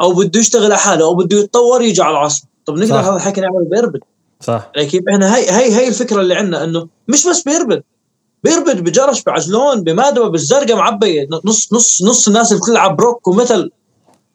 [0.01, 2.49] أو بده يشتغل على حاله أو بده يتطور يجي على العاصمة.
[2.65, 2.95] طب نقدر.
[2.99, 3.99] هذا الحكي نعمله بيربد
[4.41, 4.71] صح.
[4.75, 7.83] كيف إحنا هي هي هي الفكرة اللي عندنا إنه مش بس بيربد
[8.43, 11.27] بيربد بجرش بعجلون بمادوه بالزرقاء معبية.
[11.45, 13.71] نص نص نص الناس اللي بتلعب روك ومثل.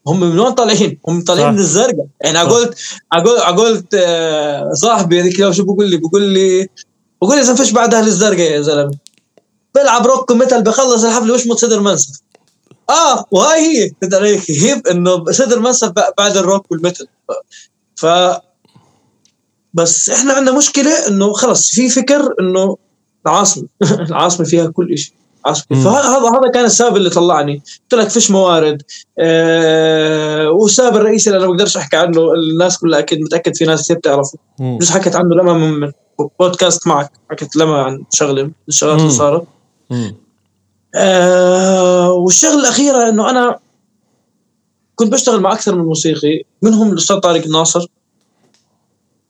[0.07, 1.53] هم من وين طالعين؟ هم طالعين.
[1.53, 2.07] من الزرقاء.
[2.21, 2.57] يعني صح.
[2.57, 2.79] قلت
[3.12, 6.68] أقول قلت آه، صاحبي هذيك اليوم شو بقول لي؟ بقول لي
[7.23, 8.99] بقول لي إذا فيش بعد أهل الزرقاء يا زلمة.
[9.75, 12.21] بيلعب روك ومثل بخلص الحفله ويشمط صدر منسف
[12.90, 13.90] آه وهاي هي.
[14.12, 17.07] عليك هيب إنه صدر منسف بعد الروك والمثل.
[17.97, 18.07] ف
[19.75, 22.77] بس إحنا عندنا مشكلة إنه خلص في فكر إنه
[23.29, 23.67] العاصمة.
[24.11, 25.14] العاصمة فيها كل شيء.
[25.71, 27.62] فهذا هذا كان السبب اللي طلعني.
[27.83, 28.83] قلت لك فيش موارد.
[29.19, 33.85] آه والسبب الرئيسي اللي أنا ما بقدرش أحكي عنه الناس كلها أكيد متأكد في ناس
[33.85, 34.38] كثير بتعرفه.
[34.81, 35.93] بس حكيت عنه لما من
[36.41, 37.11] بودكاست معك.
[37.31, 39.01] حكيت لما عن شغله الشغلات مم.
[39.01, 39.45] اللي صارت.
[40.95, 43.59] آه والشغلة الأخيرة إنه أنا
[44.95, 47.87] كنت بشتغل مع أكثر من موسيقي منهم الأستاذ طارق الناصر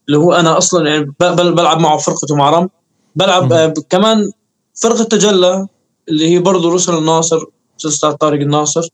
[0.08, 2.68] اللي هو أنا أصلا يعني بلعب معه فرقته مع رم
[3.16, 3.52] بلعب.
[3.52, 4.30] آه كمان
[4.74, 5.66] فرقة تجلى
[6.08, 7.44] اللي هي برضه رسل الناصر
[7.84, 8.88] الاستاذ طارق الناصر.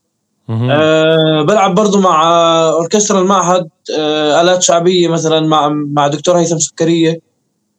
[0.71, 2.23] أه بلعب برضو مع
[2.71, 7.19] أوركسترا المعهد أه آلات شعبية مثلا مع مع دكتور هيثم سكرية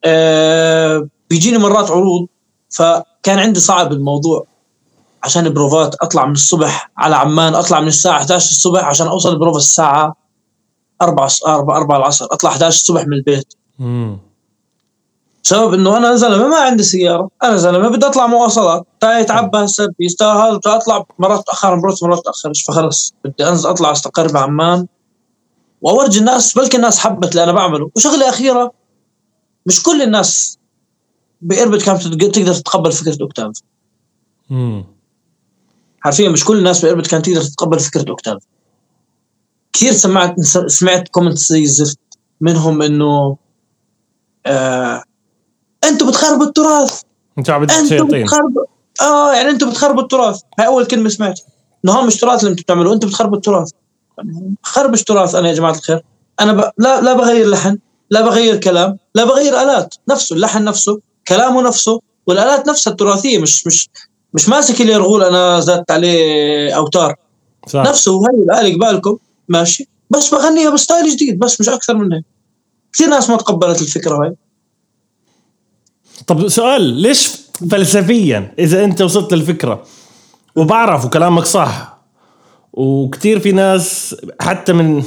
[0.05, 2.27] أه بيجيني مرات عروض
[2.71, 4.47] فكان عندي صعب الموضوع
[5.23, 9.59] عشان البروفات أطلع من الصبح على عمان أطلع من الساعة 11 الصبح عشان أوصل البروفا
[9.59, 10.17] الساعة
[11.03, 14.19] 4 4 4 العصر أطلع 11 الصبح من البيت مم.
[15.47, 19.67] سبب إنه أنا زلمه ما عندي سيارة أنا زلمه بدي أطلع مواصلات تا يتعبى
[20.01, 24.87] يستاهل تا أطلع مرات اتاخر مرات مرات اتاخرش فخلص؟ بدي أنزل أطلع أستقر بعمان
[25.81, 27.91] وأورجي الناس بلكي الناس حبت اللي أنا بعمله.
[27.97, 28.73] وشغلة أخيرة
[29.67, 30.59] مش كل الناس
[31.41, 33.53] بإربد كانت تقدر تتقبل فكرة اوكتاف.
[36.01, 38.43] حرفيا مش كل الناس بإربد كانت تقدر تتقبل فكرة اوكتاف
[39.73, 41.99] كثير سمعت سمعت comments زي الزفت
[42.41, 43.37] منهم إنه
[44.47, 45.03] آه
[45.89, 47.01] أنتوا بتخربوا التراث.
[47.39, 48.65] أنت عبد أنتوا الشياطين بتخربوا
[49.01, 50.41] آه يعني أنتوا بتخربوا التراث.
[50.59, 51.45] هاي أول كلمة سمعتها.
[51.85, 53.71] إنه مش تراث اللي أنتوا بتعملوه أنتوا بتخربوا التراث.
[54.63, 56.03] خربش تراث أنا يا جماعة الخير.
[56.41, 56.71] أنا ب...
[56.79, 57.79] لا لا بغير لحن
[58.11, 63.67] لا بغير كلام لا بغير آلات نفسه اللحن نفسه كلامه نفسه والآلات نفسها التراثية مش
[63.67, 63.89] مش
[64.35, 67.15] مش ماسك اليرغول أنا زادت عليه أوتار.
[67.67, 67.83] صح.
[67.83, 69.19] نفسه هي الآلة قبالكم
[69.49, 69.89] ماشي.
[70.11, 72.25] بس بغنيها بستايل جديد بس مش أكثر من هيك
[72.93, 74.35] كثير ناس ما تقبلت الفكرة هاي.
[76.27, 77.37] طب سؤال ليش
[77.71, 79.83] فلسفيا إذا أنت وصلت للفكرة
[80.57, 81.97] وبعرف وكلامك صح؟
[82.73, 85.03] وكتير في ناس حتى من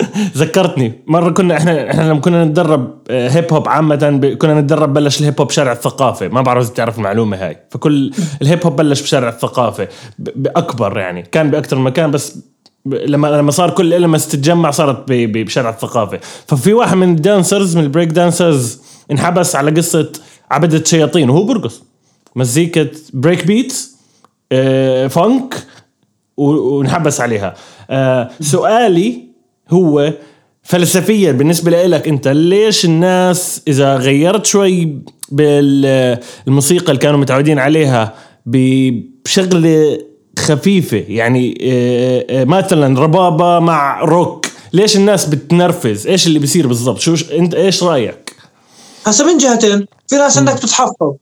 [0.36, 5.20] ذكرتني مرة كنا إحنا إحنا لما كنا نتدرب آه، هيب هوب عامة كنا نتدرب بلش
[5.20, 6.28] الهيب هوب شارع الثقافة.
[6.28, 7.58] ما بعرف إذا بتعرف المعلومة هاي.
[7.70, 8.10] فكل
[8.42, 11.22] الهيب هوب بلش بشارع الثقافة بأكبر يعني.
[11.22, 12.38] كان باكثر مكان بس
[12.86, 16.20] لما لما صار كل ال elements تتجمع صارت بشارع الثقافة.
[16.46, 20.12] ففي واحد من ال dancers من ال break dancers انحبس على قصة
[20.50, 21.82] عبدة شياطين وهو برقص.
[22.36, 23.96] مزيكة break beats
[24.52, 25.54] آه، funk
[26.36, 27.54] و- ونحبس عليها.
[27.90, 29.22] آه، سؤالي
[29.70, 30.12] هو
[30.62, 34.98] فلسفيا بالنسبة لك أنت ليش الناس إذا غيرت شوي
[35.30, 38.14] بالموسيقى اللي كانوا متعودين عليها
[38.46, 39.98] بشغلة
[40.38, 46.98] خفيفة؟ يعني آه، آه، مثلا ربابة مع روك ليش الناس بتنرفز؟ إيش اللي بيصير بالضبط؟
[46.98, 48.14] شو إنت إيش رأيك؟
[49.10, 51.14] هسه من جهتين؟ في ناس عندك تتحفظ.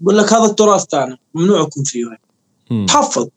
[0.00, 2.04] بقول لك هذا التراث تاعنا ممنوع يكون فيه.
[2.86, 3.28] تحفظ.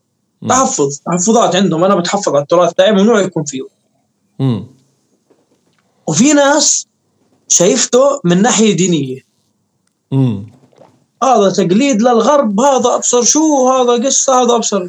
[0.50, 1.00] تحفظ.
[1.06, 1.84] تحفظات عندهم.
[1.84, 3.62] أنا بتحفظ على التراث تاعي ممنوع يكون فيه.
[4.40, 4.68] مم.
[6.08, 6.88] وفي ناس
[7.48, 9.22] شايفته من ناحية دينية.
[10.12, 10.52] مم.
[11.24, 14.88] هذا تقليد للغرب هذا أبصر شو هذا قصة هذا أبصر.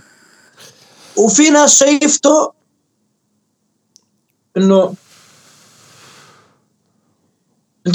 [1.16, 2.53] وفي ناس شايفته
[4.57, 4.94] إنه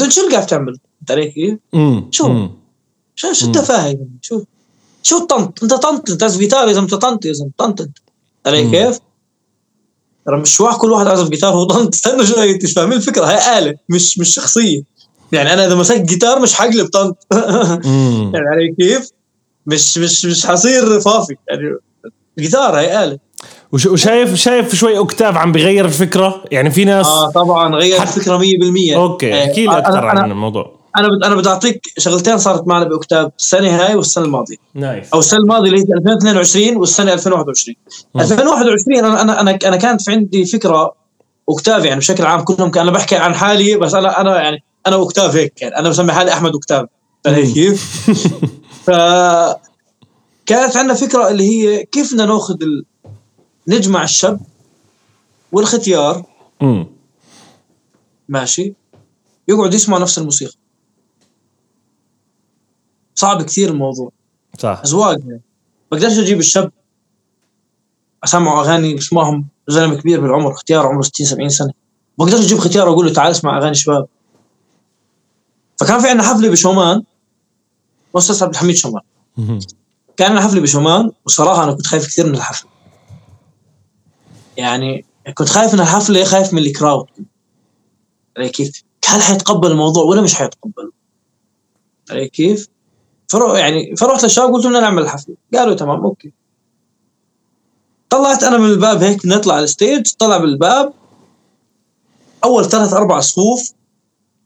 [0.02, 2.48] انت شو اللي قاعد تعمل؟ فهمت علي كيف؟ امم شو؟
[3.16, 4.44] شو شو التفاهه شو
[5.04, 7.98] شو الطنط انت طنط انت تعزف جيتار يا زلمة انت طنط يا زلمة طنط انت
[8.46, 8.72] علي.
[8.72, 9.00] كيف؟
[10.26, 13.60] ترى مش واحد كل واحد عازف جيتار هو طنط استنى انت مش فاهمين الفكرة هي
[13.60, 14.84] آلة مش مش شخصية
[15.32, 17.28] يعني أنا إذا مسكت جيتار مش حقلب طنط.
[18.34, 19.10] يعني علي كيف؟
[19.66, 21.78] مش مش مش حصير فافي يعني
[22.38, 23.20] الجيتار هي آلة
[23.74, 28.18] وش- وشايف شايف شوي أوكتاف عم بغير الفكرة؟ يعني في ناس آه طبعا غير حت-
[28.18, 30.72] الفكرة 100% okay آه، احكي لي أكثر عن الموضوع.
[30.98, 34.56] أنا بد- أنا بدي أعطيك شغلتين صارت معنا بأوكتاف السنة هاي والسنة الماضية.
[34.76, 35.08] nice.
[35.14, 37.76] أو السنة الماضية اللي هي 2022 والسنة 2021
[38.16, 38.22] مم.
[38.22, 40.94] 2021 أنا أنا أنا أنا كانت في عندي فكرة
[41.50, 44.96] أوكتاف يعني بشكل عام كلهم كان أنا بحكي عن حالي بس أنا أنا يعني أنا
[44.96, 45.78] أوكتاف هيك يعني.
[45.78, 46.86] أنا بسمي حالي أحمد أوكتاف.
[47.26, 47.54] فاهم مم.
[47.54, 48.10] كيف؟
[48.86, 48.90] ف
[50.46, 52.86] كانت عندنا فكرة اللي هي كيف بدنا ناخذ ال...
[53.68, 54.40] نجمع الشاب
[55.52, 56.26] والختيار.
[56.62, 56.88] امم
[58.30, 58.74] ماشي.
[59.48, 60.54] يقعد يسمع نفس الموسيقى.
[63.16, 64.12] صعب كثير الموضوع.
[64.60, 64.82] صح.
[64.84, 65.20] أزواج.
[65.28, 65.42] يعني
[65.92, 66.72] بقدرش أجيب الشاب
[68.24, 71.74] أسمعه أغاني بسمعهم زلمة كبير بالعمر اختيار عمره 60 70 سنة.
[72.18, 74.08] بقدرش أجيب ختيار وأقول له تعال اسمع أغاني شباب.
[75.80, 77.04] فكان في عندنا حفلة بشومان.
[78.14, 79.04] مؤسسة عبد الحميد شومان.
[80.18, 82.70] كان عندنا حفلة بشومان وصراحة أنا كنت خايف كثير من الحفلة.
[84.58, 87.08] يعني كنت خايف من الحفلة خايف من ال crowd
[88.38, 90.92] علي كيف؟ هل حيتقبل الموضوع ولا مش حيتقبل؟
[92.12, 92.68] علي كيف؟
[93.28, 95.36] فروح يعني فرحت للشباب قلت لهم نعمل الحفلة.
[95.54, 96.34] قالوا تمام okay.
[98.10, 100.94] طلعت أنا من الباب هيك بنطلع على ال stage طلع بالباب
[102.44, 103.74] أول ثلاث أربع صفوف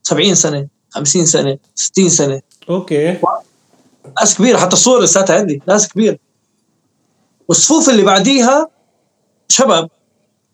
[0.03, 2.41] 70 سنة 50 سنة 60 سنة.
[2.69, 3.17] okay.
[4.19, 6.17] ناس كبيرة حتى الصور لساتها عندي ناس كبيرة.
[7.47, 8.67] والصفوف اللي بعديها
[9.49, 9.89] شباب.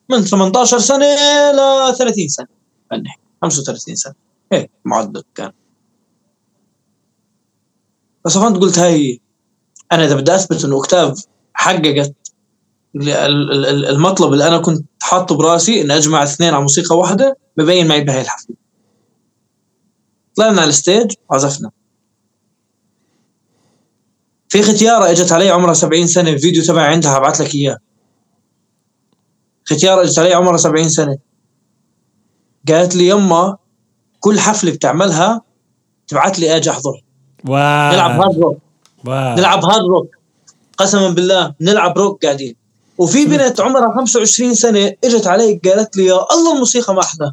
[0.10, 1.06] من 18 سنة
[1.52, 2.48] ل 30 سنة.
[2.92, 4.14] خلينا نحكي 35 سنة.
[4.52, 5.52] هيك معدل كان.
[8.26, 9.22] فصفنت قلت هاي.
[9.92, 12.14] أنا إذا بدي أثبت إنه Octave حققت
[12.96, 17.38] ال- ال- ال- المطلب اللي أنا كنت حاطه براسي إني أجمع اثنين على موسيقى واحدة
[17.58, 18.56] ببين معي بهاي الحفلة.
[20.36, 21.72] طلعنا على ال stage وعزفنا.
[24.50, 27.78] في ختيارة إجت علي عمرها 70 سنة الفيديو تبعي عندها هبعث لك إياه.
[29.66, 31.18] ختيارة اجت علي عمرها 70 سنة.
[32.68, 33.58] قالت لي يما
[34.20, 35.42] كل حفلة بتعملها
[36.08, 37.04] تبعت لي آجي أحضر.
[37.48, 37.94] wow.
[37.94, 38.58] نلعب hard rock
[39.06, 39.36] wow.
[39.36, 40.08] نلعب hard rock
[40.78, 42.56] قسما بالله نلعب روك قاعدين.
[42.98, 47.32] وفي بنت عمرها 25 سنة إجت علي قالت لي يا الله الموسيقى ما أحلى.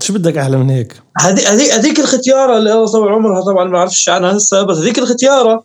[0.00, 3.70] شو بدك أحلى من هيك؟ هذيك هذيك هذيك الختيارة اللي الله طول عمرها طبعا ما
[3.70, 5.64] بعرفش عنها هسه بس هذيك الختيارة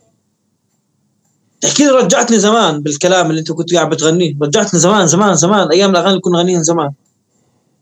[1.64, 4.34] لي رجعتني زمان بالكلام اللي انت كنت قاعد بتغنيه.
[4.42, 5.68] رجعتني زمان زمان زمان.
[5.70, 6.90] أيام الأغاني اللي كنا نغنيها زمان.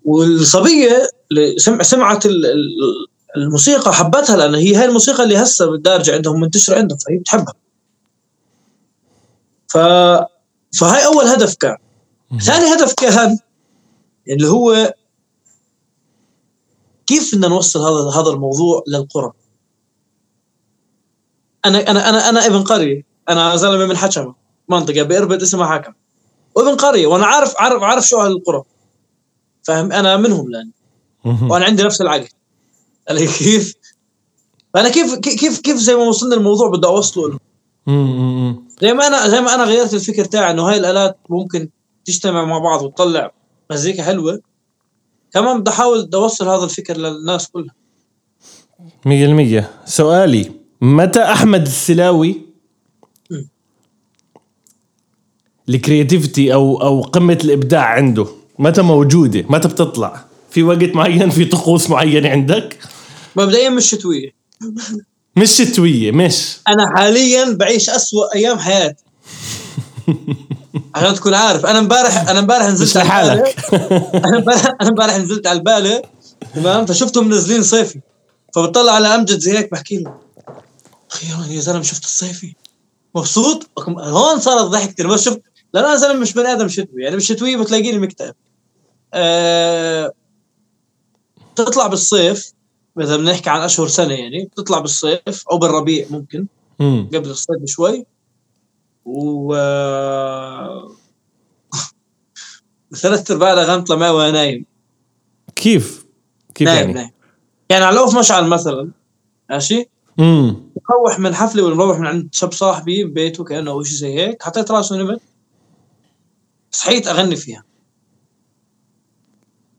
[0.04, 6.14] والصبية اللي سمع سمعت ال- ال- الموسيقى حبتها لأن هي هاي الموسيقى اللي هسه بالدارجه
[6.14, 7.54] عندهم منتشرة عندهم فهي بتحبها.
[9.68, 9.78] ف
[10.80, 11.76] فهاي أول هدف كان.
[12.40, 13.38] ثاني هدف كان
[14.28, 14.94] اللي هو
[17.06, 19.32] كيف بدنا نوصل هذا هذا الموضوع للقرى؟
[21.64, 23.15] أنا أنا أنا أنا ابن قرية.
[23.28, 24.34] أنا زلمه من حكمه
[24.68, 25.02] منطقة.
[25.02, 25.92] بإربد اسمها حكم
[26.54, 27.06] وابن قرية.
[27.06, 28.62] وأنا عارف عارف عارف شو أهل القرى.
[29.62, 30.70] فاهم؟ أنا منهم لأن
[31.24, 31.50] مهم.
[31.50, 32.28] وأنا عندي نفس العقل.
[33.08, 33.74] كيف؟
[34.74, 37.38] فانا كيف كيف كيف زي ما وصلنا الموضوع بدي أوصله لهم.
[38.82, 41.68] زي ما أنا زي ما أنا غيرت الفكر تاعي إنه هاي الآلات ممكن
[42.04, 43.32] تجتمع مع بعض وتطلع
[43.70, 44.40] مزيكا حلوة.
[45.32, 47.74] كمان بدي أحاول بدي أوصل هذا الفكر للناس كلها.
[49.06, 49.70] مية المية.
[49.84, 50.52] سؤالي.
[50.80, 52.42] متى أحمد السلاوي
[53.30, 53.48] مم.
[55.68, 58.26] الكرياتيفيتي أو أو قمة الإبداع عنده.
[58.58, 62.78] متى موجودة؟ متى بتطلع؟ في وقت معين؟ في طقوس معينة عندك؟
[63.36, 64.34] مبدئيا مش شتوية.
[65.36, 66.56] مش شتوية مش.
[66.68, 69.02] أنا حاليا بعيش أسوأ أيام حياتي.
[70.94, 73.56] عشان تكون عارف أنا امبارح أنا امبارح نزلت على لحالك
[74.14, 76.02] أنا امبارح أنا امبارح نزلت على البالة
[76.54, 78.00] تمام؟ فشفتهم منزلين صيفي.
[78.54, 80.14] فبطلع على أمجد زي هيك بحكي له
[81.10, 82.54] أخيرا يا زلمة شفت الصيفي؟
[83.14, 85.42] مبسوط؟ هون صارت ضحكتي بس شفت
[85.74, 87.02] لأن أنا زلمة مش بني آدم شتوي.
[87.02, 88.34] يعني بالشتويه بتلاقيني مكتئب.
[89.14, 90.12] أه...
[91.56, 92.52] تطلع بالصيف
[93.00, 96.46] إذا بنحكي عن أشهر سنة يعني بتطلع بالصيف أو بالربيع ممكن.
[96.80, 97.08] مم.
[97.14, 98.06] قبل الصيف بشوي.
[99.04, 99.54] و
[103.02, 104.64] ثلاث أرباع الأغاني معي وأنا نايم.
[105.56, 106.06] كيف؟
[106.54, 107.10] كيف نايم يعني؟ نايم.
[107.70, 108.90] يعني على لو في مشعل مثلا
[109.50, 110.56] ماشي؟ مم.
[110.90, 114.42] مروح من حفلة ولا مروح من عند شاب صاحبي ببيته كأنه أو شيء زي هيك
[114.42, 115.20] حطيت راسه نمت
[116.76, 117.64] صحيت أغني فيها.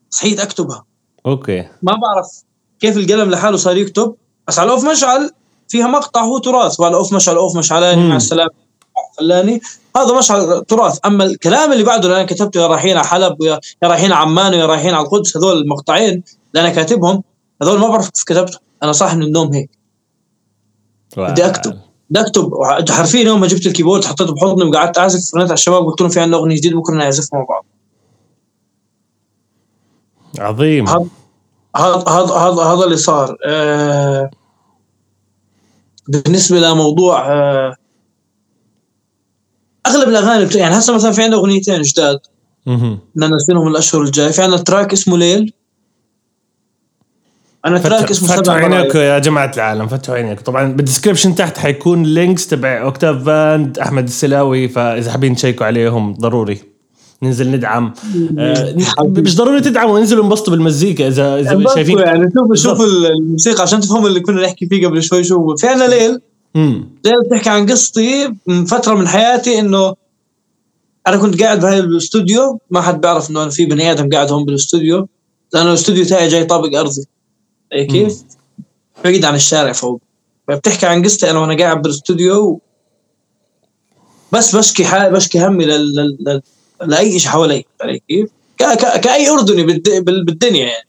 [0.10, 0.86] صحيت أكتبها.
[1.26, 1.62] okay.
[1.62, 2.44] ما بعرف
[2.80, 4.16] كيف القلم لحاله صار يكتب
[4.48, 5.32] بس على اوف مشعل
[5.68, 6.80] فيها مقطع هو تراث.
[6.80, 8.10] وعلى اوف مشعل اوف مشعلاني.
[8.10, 8.50] مع السلامة
[9.18, 9.62] فلاني
[9.98, 11.00] هذا مشعل تراث.
[11.06, 14.30] أما الكلام اللي بعده اللي أنا كتبته يا رايحين على حلب ويا يا رايحين على
[14.30, 17.24] عمان ويا رايحين على القدس هذول المقطعين اللي أنا كاتبهم
[17.62, 19.70] هذول ما بعرف كيف كتبته أنا صاحي من النوم هيك.
[21.18, 21.87] بدي أكتب.
[22.15, 22.52] اكتب
[22.89, 26.10] حرفيا يوم ما جبت ال keyboard حطيته بحضني وقعدت أعزف رنيت على الشباب قلت لهم
[26.10, 27.65] في عندنا أغنية جديدة بكرة نعزفها مع بعض.
[30.39, 30.88] عظيم.
[30.88, 33.38] هذا هذا هذا اللي صار.
[33.46, 34.30] آه
[36.08, 37.76] بالنسبة لموضوع آه
[39.88, 40.56] أغلب الأغاني بت...
[40.56, 42.20] يعني هسه مثلا في عندنا أغنيتين جداد.
[42.65, 45.54] بدنا ننزلهم الأشهر الجاي في عندنا track اسمه ليل.
[47.65, 52.04] أنا track اسمه سبع مرايا يا جماعة العالم فتحوا عينيكم طبعا بال description تحت حيكون
[52.04, 56.62] links تبع Octave Band أحمد السلاوي فإذا حابين تشيكوا عليهم ضروري.
[57.24, 57.93] ننزل ندعم.
[58.39, 62.56] آه مش ضروري تدعموا انزلوا انبسطوا بالمزيكا اذا إذا شايفين يعني شوفوا.
[62.56, 65.24] شوفوا الموسيقى عشان تفهموا اللي كنا نحكي فيه قبل شوي.
[65.24, 65.56] شو.
[65.56, 66.20] في عندنا ليل.
[67.06, 69.93] ليل بتحكي عن قصتي من فترة من حياتي إنه
[71.08, 72.60] أنا كنت قاعد بهاي الأستوديو.
[72.72, 75.08] ما حد بيعرف إنه أنا في بني آدم قاعد هون بالأستوديو
[75.54, 77.06] لأنه الاستوديو تاعي جاي طابق أرضي.
[77.71, 78.23] كيف؟
[79.03, 80.01] بعيد عن الشارع فوق.
[80.47, 82.62] فبتحكي عن قصتي أنا وأنا قاعد بالاستوديو
[84.32, 85.95] بس بشكي حالي بشكي همي لل...
[86.19, 86.41] لل...
[86.86, 87.65] لأي شيء حوالي.
[87.82, 88.63] علي كيف؟ ك...
[88.63, 88.99] ك...
[88.99, 89.89] كأي أردني بالد...
[89.89, 90.25] بال...
[90.25, 90.86] بالدنيا يعني.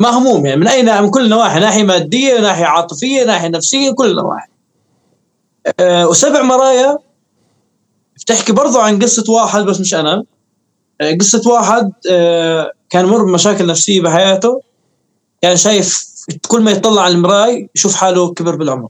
[0.00, 0.60] مهموم يعني.
[0.60, 1.00] من اي نا...
[1.00, 4.48] من كل النواحي ناحية مادية ناحية عاطفية ناحية نفسية كل النواحي
[5.80, 6.98] أه وسبع مرايا.
[8.16, 10.24] بتحكي برضو عن قصة واحد بس مش أنا.
[11.00, 14.60] أه قصة واحد أه كان مر بمشاكل نفسية بحياته.
[15.44, 16.04] كان شايف
[16.48, 18.88] كل ما يطلع على المراي يشوف حاله كبر بالعمر.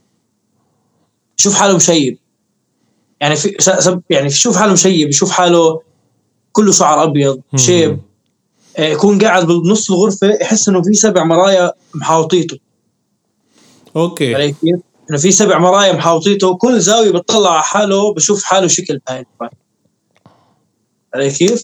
[1.39, 2.19] يشوف حاله مشيب.
[3.21, 3.57] يعني في
[4.11, 5.81] يعني يشوف حاله مشيب يشوف حاله
[6.53, 8.01] كله شعر أبيض شيب.
[8.77, 12.59] آه، يكون قاعد بنص الغرفه يحس إنه في سبع مرايا محاوطيته.
[13.97, 14.35] okay.
[14.35, 19.01] علي كيف؟ إنه في سبع مرايا محاوطيته كل زاوية بتطلع على حاله بشوف حاله شكل
[19.07, 19.59] بهاي المرايا
[21.15, 21.63] علي كيف؟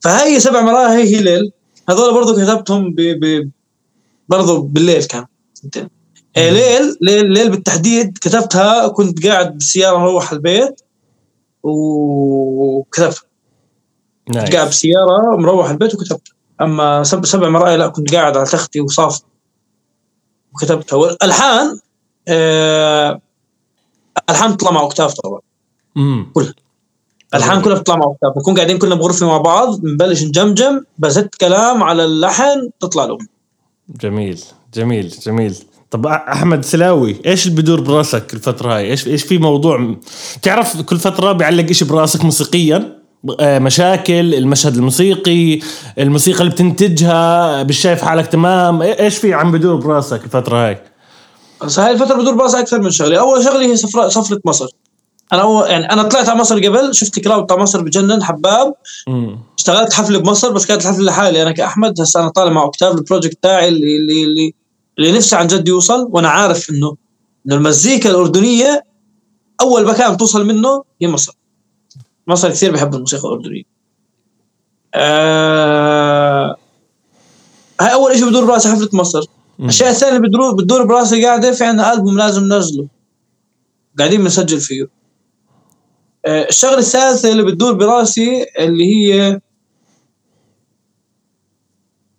[0.00, 1.52] فهي سبع مرايا هي ليل.
[1.90, 3.00] هذول برضو كتبتهم ب...
[3.00, 3.50] ب...
[4.28, 5.26] برضو بالليل كان.
[6.36, 10.80] آه، ليل ليل ليل بالتحديد كتبتها كنت قاعد بالسيارة مروح البيت
[11.62, 13.26] وكتبت
[14.28, 16.28] كنت قاعد نايس بالسيارة مروح البيت وكتبت
[16.60, 19.20] أما سبع, سبع مرايا لا كنت قاعد على تختي وصاف
[20.52, 20.96] وكتبتها.
[20.96, 21.78] والألحان
[22.28, 23.20] آه
[24.30, 25.40] ألحان تطلع مع Octave طبعا
[25.96, 26.32] مم.
[27.34, 31.82] الحان كلها بتطلع مع Octave بنكون قاعدين كلنا بغرفة مع بعض بنبلش نجمجم بنزت كلام
[31.82, 33.26] على اللحن تطلع الاغنيه
[34.00, 34.40] جميل
[34.74, 35.56] جميل جميل.
[35.90, 39.94] طب أحمد سلاوي إيش اللي بدور براسك الفترة هاي؟ إيش إيش في موضوع
[40.42, 43.00] تعرف كل فترة بيعلق إشي براسك موسيقيا؟
[43.40, 45.60] آه، مشاكل المشهد الموسيقي
[45.98, 50.78] الموسيقى اللي بتنتجها مش شايف حالك تمام؟ إيش في عم بدور براسك الفترة هاي؟
[51.78, 53.20] هاي الفترة بدور براسي أكثر من شغلة.
[53.20, 54.66] أول شغلة هي سفرة سفرة مصر.
[55.32, 58.74] أنا يعني أنا طلعت على مصر قبل شفت crowd بتاع مصر بجنن حباب.
[59.08, 59.38] مم.
[59.58, 61.42] اشتغلت حفلة بمصر بس كانت الحفلة لحالي.
[61.42, 64.54] أنا كأحمد هسه أنا طالع مع Octave ال project تاعي اللي اللي اللي,
[64.98, 66.96] اللي نفسي عن جد يوصل وأنا عارف انه
[67.46, 68.84] إنه المزيكا الأردنية
[69.60, 71.36] أول مكان توصل منه هي مصر.
[72.26, 73.62] مصر كثير بحب الموسيقى الأردنية.
[74.94, 76.56] آه...
[77.80, 79.24] هاي أول شيء بدور براسي حفلة مصر.
[79.60, 80.18] الشيء الثاني
[80.52, 82.86] بدور براسي قاعدة في عندنا ألبوم لازم ننزله
[83.98, 84.99] قاعدين بنسجل فيه.
[86.26, 89.40] الشغلة الثالثة اللي بتدور براسي اللي هي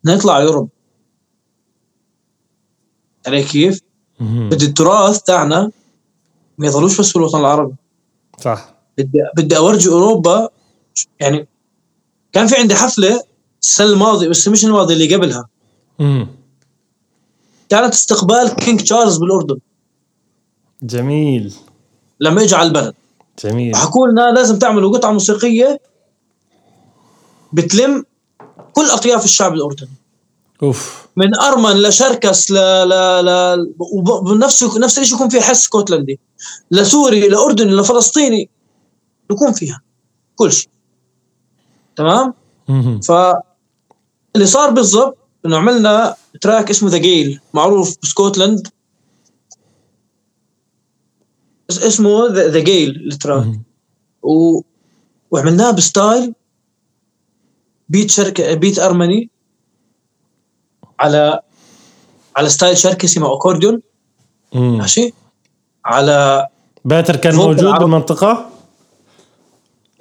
[0.05, 0.69] نطلع يوروب
[3.27, 3.81] علي كيف؟
[4.19, 5.71] بدي التراث تاعنا
[6.57, 7.75] ما يضلوش بس في الوطن العربي.
[8.39, 8.73] صح.
[8.97, 10.49] بدي بدي أورجي أوروبا.
[11.19, 11.47] يعني
[12.33, 13.23] كان في عندي حفلة
[13.61, 15.47] السنة الماضية بس مش الماضية اللي قبلها.
[15.99, 16.27] مم.
[17.69, 19.59] كانت استقبال King Charles بالأردن.
[20.83, 21.53] جميل.
[22.19, 22.93] لما اجى على البلد.
[23.45, 23.75] جميل.
[23.75, 25.82] حكوا لنا لازم تعملوا قطعه موسيقية
[27.54, 28.06] بتلم
[28.73, 29.89] كل أطياف الشعب الأردني.
[30.63, 31.08] أوف.
[31.15, 32.56] من أرمن لشركس ل
[32.89, 33.73] ل ل
[34.04, 36.19] ونفس نفس الشيء يكون فيه حس اسكتلندي
[36.71, 38.50] لسوري لأردني لفلسطيني
[39.31, 39.81] يكون فيها
[40.35, 40.69] كل شيء.
[41.96, 42.33] تمام.
[43.04, 43.12] ف
[44.35, 48.67] اللي صار بالضبط إنه عملنا track اسمه The Gael معروف ب Scotland.
[51.78, 53.60] اسمه The Gael ال track.
[54.24, 54.62] و...
[55.32, 56.33] وعملناه ب style
[57.89, 59.30] beat شركسي beat أرمني
[61.00, 61.40] على
[62.36, 63.82] على ستايل شركسي مع أكورديون.
[64.54, 64.78] مم.
[64.78, 65.13] ماشي؟
[65.86, 66.48] على
[66.86, 67.80] باتر كان موجود العرب.
[67.82, 68.50] بالمنطقة؟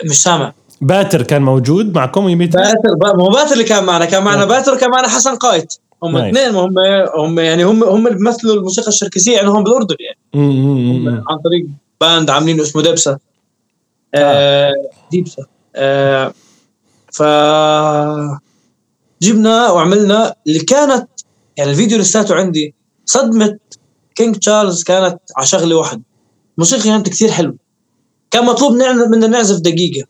[0.05, 0.53] مش سامع.
[0.81, 3.17] باتر كان موجود معكم يميت باتر با...
[3.17, 5.75] ما هو باتر اللي كان معنا كان معنا باتر وكان معنا حسن قايت.
[6.03, 6.17] هم.
[6.17, 6.79] اثنين هم
[7.17, 10.19] هم يعني هم هم اللي بيمثلوا الموسيقى الشركسية عندهم بالأردن يعني.
[10.35, 11.09] مم.
[11.09, 11.67] عن طريق
[12.01, 13.19] باند عاملينه اسمه دبسه
[14.15, 14.73] آه
[15.11, 15.47] ديبسه
[15.77, 16.35] آه
[17.13, 17.23] ف
[19.23, 21.09] جبنا وعملنا اللي كانت
[21.57, 22.75] يعني الفيديو لساته عندي
[23.07, 23.59] صدمة
[24.15, 26.03] King Charles كانت على شغلة واحدة.
[26.59, 27.55] موسيقى كانت كثير حلوة.
[28.31, 30.07] كان مطلوب نعمل بدنا نعزف دقيقة.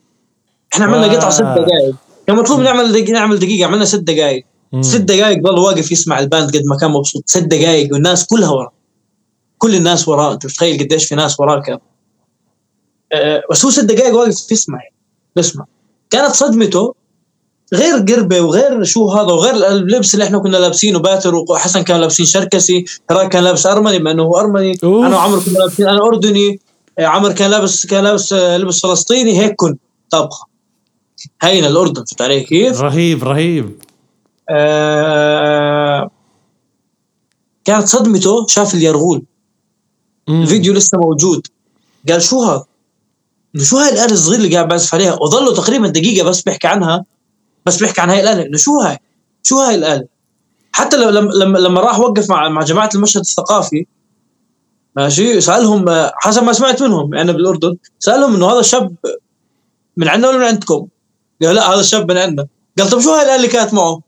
[0.74, 1.16] إحنا عملنا.
[1.16, 1.95] قطعة ست دقائق
[2.26, 4.45] كان مطلوب نعمل دقيقة نعمل دقيقة عملنا ست دقائق.
[4.81, 7.23] ست دقائق ضل واقف يسمع ال band قد ما كان مبسوط.
[7.27, 8.73] ست دقائق والناس كلها وراه.
[9.59, 10.33] كل الناس وراه.
[10.33, 11.79] انت متخيل قديش في ناس وراه كان.
[13.12, 14.81] أه بس هو ست دقائق واقف يسمع.
[15.37, 15.64] بسمع
[16.11, 16.95] كانت صدمته
[17.75, 22.27] غير قربة وغير شو هذا وغير اللبس اللي إحنا كنا لابسينه باتر وحسن كان لابسين
[22.27, 24.79] شركسي ترى كان لابس أرمني بما إنه هو أرمني.
[24.85, 25.05] أوف.
[25.05, 26.61] أنا وعمر كنا لابسين أنا أردني.
[26.99, 29.77] آه، عمر كان لابس كان لابس لبس فلسطيني هيك كن
[30.11, 30.47] طبخه
[31.43, 33.71] هينا الأردن فهمت علي كيف؟ رهيب رهيب.
[34.51, 36.11] آه
[37.64, 39.22] كانت صدمته شاف اليرغول
[40.28, 40.42] مم.
[40.42, 41.46] الفيديو لسه موجود
[42.09, 42.64] قال شو هذا؟
[43.55, 47.05] إنه شو هاي الآلة الصغيرة اللي قاعد بعزف عليها وظلوا تقريبا دقيقة بس بيحكي عنها
[47.66, 48.98] بس بيحكي عن هاي الآلة إنه شو هاي؟
[49.42, 50.07] شو هاي الآلة؟
[50.72, 53.86] حتى لما لما لما راح وقف مع مع جماعة المشهد الثقافي
[54.96, 58.94] ماشي سألهم آه، حسب ما سمعت منهم يعني بالأردن سألهم إنه هذا الشاب
[59.96, 60.86] من عندنا ولا من عندكم؟
[61.42, 62.46] قال لا هذا الشاب من عندنا
[62.79, 64.01] قال طب شو هاي الآلة اللي كانت معه؟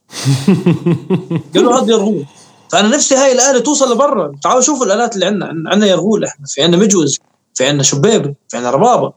[1.55, 2.27] قالوا هذا يرغول
[2.73, 4.33] فأنا نفسي هاي الآلة توصل لبرا.
[4.43, 5.47] تعالوا شوفوا الآلات اللي عندنا.
[5.47, 7.19] عندنا يرغول إحنا في عندنا مجوز.
[7.55, 9.13] في عندنا شبيبه في عندنا ربابة.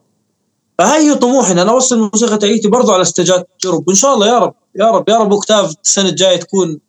[0.78, 1.52] فهي هي طموحي.
[1.52, 4.54] إن أنا أوصل الموسيقى تاعيتي برضو على استجات يوروب وان شاء الله يا رب.
[4.76, 5.10] يا رب.
[5.10, 6.80] يا رب أوكتاف السنة الجاية تكون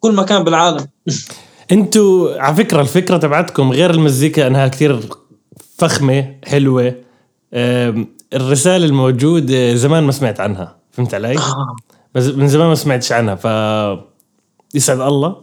[0.00, 0.86] كل مكان بالعالم.
[1.72, 5.00] أنتوا على فكرة الفكرة تبعتكم غير المزيكا إنها كتير
[5.78, 6.94] فخمة حلوة.
[8.34, 10.81] الرسالة الموجودة زمان ما سمعت عنها.
[10.92, 11.38] فهمت علي؟
[12.14, 13.46] بس من زمان ما سمعتش عنها ف
[14.74, 15.36] يسعد الله.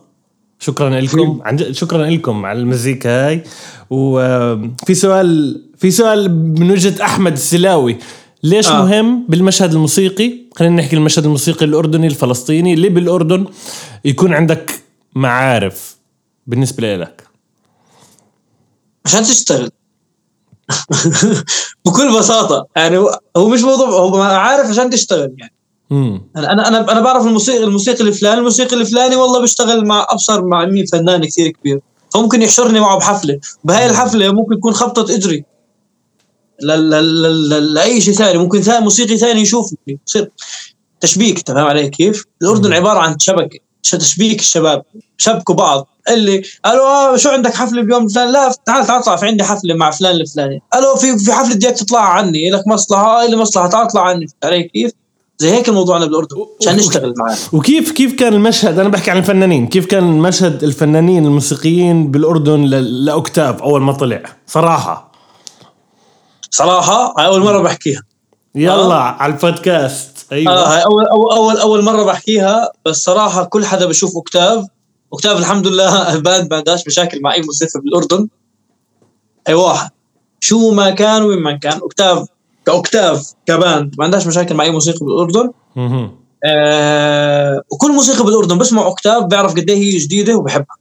[0.60, 1.42] شكرا لكم.
[1.44, 3.44] عن جد شكرا لكم على المزيكا هاي.
[3.90, 7.98] وفي سؤال في سؤال من وجهة أحمد السلاوي.
[8.44, 8.72] ليش آه.
[8.72, 8.82] آه.
[8.82, 12.74] مهم بالمشهد الموسيقي؟ خلينا نحكي المشهد الموسيقي الأردني الفلسطيني.
[12.74, 13.46] اللي بالأردن
[14.06, 14.72] يكون عندك
[15.16, 15.98] معارف
[16.48, 17.24] بالنسبة لك؟
[19.06, 19.70] عشان تشتغل.
[21.86, 22.98] بكل بساطة يعني
[23.38, 25.54] هو مش موضوع هو عارف عشان تشتغل يعني.
[26.38, 30.86] أنا أنا أنا بعرف الموسيقى الموسيقي الفلاني الموسيقي الفلاني والله بشتغل مع أبصر مع مين؟
[30.86, 31.80] فنان كثير كبير.
[32.14, 33.40] فممكن يحشرني معه بحفلة.
[33.64, 35.46] بهاي الحفلة ممكن تكون خبطة إجري.
[36.60, 38.38] لاي شيء ثاني.
[38.38, 40.00] ممكن ثاني موسيقي ثاني يشوفني.
[40.08, 40.32] يصير
[41.00, 44.84] تشبيك انت فاهم علي كيف؟ الأردن عبارة عن شبكة تشبيك الشباب
[45.18, 45.88] شبكوا بعض.
[46.10, 49.74] اللي قالوا آه شو عندك حفله بيوم فلان؟ لا تعال تعال اطلع في عندي حفلة
[49.76, 50.62] مع فلان الفلاني.
[50.74, 54.26] قالوا في في حفلة بدك تطلع عني لك مصلحة؟ لي مصلحة تعال اطلع عني.
[54.44, 54.92] علي كيف؟
[55.38, 57.38] زي هيك الموضوع بالأردن عشان نشتغل معاه.
[57.54, 63.06] وكيف كيف كان المشهد؟ أنا بحكي عن الفنانين كيف كان مشهد الفنانين الموسيقيين بالأردن ل-
[63.06, 65.12] ل Octave أول ما طلع؟ صراحة.
[66.52, 68.02] صراحة؟ هاي أول مرة بحكيها.
[68.56, 69.00] يلا آه.
[69.00, 70.26] على البودكاست.
[70.32, 70.54] أيوه.
[70.54, 74.66] آه هاي أول أول أول اول مرة بحكيها بس صراحة كل حدا بشوف Octave
[75.14, 78.28] Octave الحمد لله ال band ما عندهاش مشاكل مع اي موسيقى بالأردن.
[79.48, 79.90] اي واحد
[80.40, 81.80] شو ما كان وين ما كان.
[81.80, 82.28] Octave
[82.66, 85.52] ك Octave ك band ما عندهاش مشاكل مع اي موسيقى بالأردن.
[86.46, 90.76] آه وكل موسيقى بالأردن بسمع Octave بيعرف قد إيه هي جديدة وبحبها.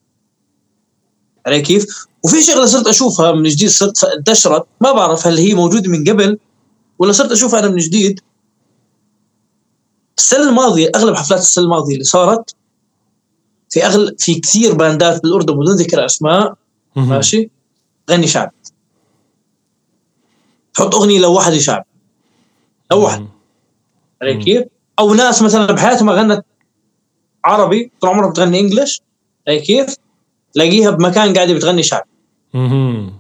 [1.47, 4.67] علي كيف؟ وفي شغلة صرت أشوفها من جديد صرت انتشرت.
[4.81, 6.39] ما بعرف هل هي موجودة من قبل
[6.99, 8.21] ولا صرت أشوفها أنا من جديد.
[10.19, 12.55] السنة الماضية أغلب حفلات السنة الماضية اللي صارت
[13.71, 16.55] في اغلب في كثير band ات بالأردن بدون ذكر أسماء.
[16.97, 17.51] ماشي
[18.11, 18.51] غني شعبي
[20.75, 21.85] تحط أغنية لو واحد شعبي
[22.91, 23.27] لو واحد.
[24.23, 24.65] كيف؟
[24.99, 26.45] أو ناس مثلا بحياتها ما غنت
[27.45, 29.03] عربي طول عمرها بتغني إنجلش
[29.47, 29.97] كيف؟
[30.53, 32.09] تلاقيها بمكان قاعدة بتغني شعبي
[32.55, 33.19] مهم.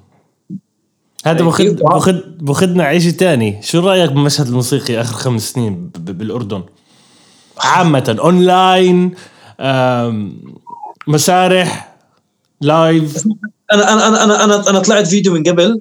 [1.24, 6.62] هذا؟ باخد باخدنا على شيء تاني شو رأيك بالمشهد الموسيقي آخر خمس سنين بالأردن
[7.58, 9.14] عامة اونلاين
[11.06, 11.96] مسارح
[12.60, 13.26] live
[13.72, 15.80] أنا أنا أنا أنا أنا, طلعت فيديو من قبل.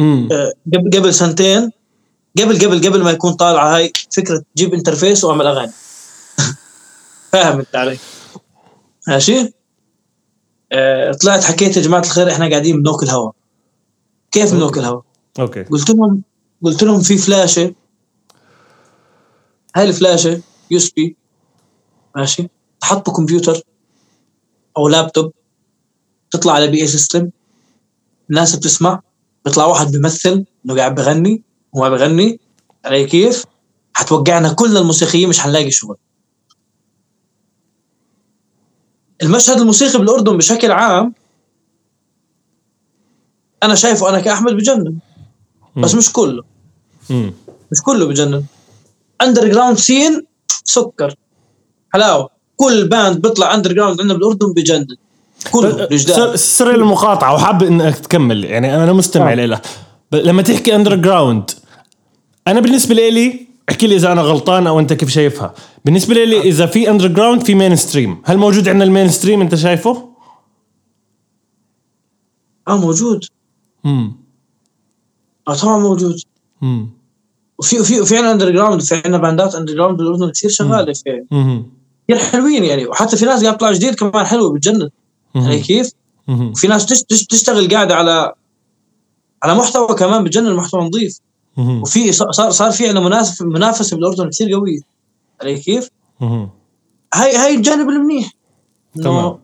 [0.00, 1.70] آه، قبل قبل سنتين.
[2.38, 5.72] قبل قبل قبل ما يكون طالعة هاي فكرة تجيب interface وأعمل أغاني.
[7.32, 7.98] فاهم أنت علي؟
[9.08, 9.52] ماشي؟
[10.72, 13.32] آه، طلعت حكيت يا جماعة الخير إحنا قاعدين بناكل هوا
[14.30, 15.02] كيف بناكل هوا؟
[15.40, 15.62] أوكي.
[15.62, 16.22] قلت لهم
[16.62, 17.74] قلت لهم في فلاشة
[19.76, 20.40] هاي الفلاشة
[20.70, 21.16] USB.
[22.16, 22.48] ماشي؟
[22.84, 23.60] تحط بكمبيوتر
[24.76, 25.32] أو لابتوب
[26.30, 27.30] تطلع على PA system
[28.30, 29.00] الناس بتسمع
[29.44, 32.40] بيطلع واحد بيمثل إنه قاعد بغني وما بغني
[32.84, 33.44] علي كيف؟
[33.94, 35.96] حتوقعنا كل الموسيقيين مش حنلاقي شغل.
[39.22, 41.14] المشهد الموسيقي بالأردن بشكل عام
[43.62, 44.98] أنا شايفه أنا كأحمد بجنن
[45.76, 46.42] بس مش كله.
[47.72, 48.44] مش كله بجنن.
[49.22, 50.26] underground scene
[50.64, 51.14] سكر.
[51.92, 52.33] حلاوة.
[52.56, 54.86] كل band بيطلع underground عندنا بالأردن بجنن
[55.52, 56.16] كله بجدان.
[56.16, 59.34] سر سر المقاطعة وحاب إنك تكمل يعني أنا مستمع آه.
[59.34, 59.62] لها.
[60.12, 61.50] لما تحكي underground
[62.48, 65.54] أنا بالنسبة لي احكي لي إذا أنا غلطان أو أنت كيف شايفها.
[65.84, 70.08] بالنسبة لي إذا في underground في mainstream هل موجود عندنا ال mainstream أنت شايفه؟
[72.68, 73.24] آه موجود.
[73.86, 74.16] امم
[75.48, 76.20] آه طبعا موجود.
[76.62, 76.90] امم
[77.58, 81.24] وفي وفي وفي عندنا underground في عندنا band ات underground بالأردن كثير شغالة في
[82.08, 82.86] كثير حلوين يعني.
[82.86, 84.88] وحتى في ناس قاعد تطلع جديد كمان حلوة بتجنن
[85.34, 85.90] يعني كيف؟
[86.28, 88.32] وفي ناس تش- تش- تشتغل قاعدة على
[89.42, 91.18] على محتوى كمان بتجنن محتوى نظيف.
[91.82, 94.80] وفي صار صار في عندنا منافسه منافسه بالأردن كثير قويه
[95.40, 95.88] علي كيف؟
[97.14, 98.30] هاي هاي الجانب المنيح
[99.02, 99.38] تمام.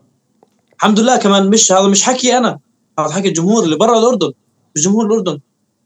[0.75, 2.59] الحمد لله كمان مش هذا مش حكي أنا.
[2.99, 4.31] هذا حكي الجمهور اللي برا الأردن.
[4.75, 5.39] مش جمهور الأردن.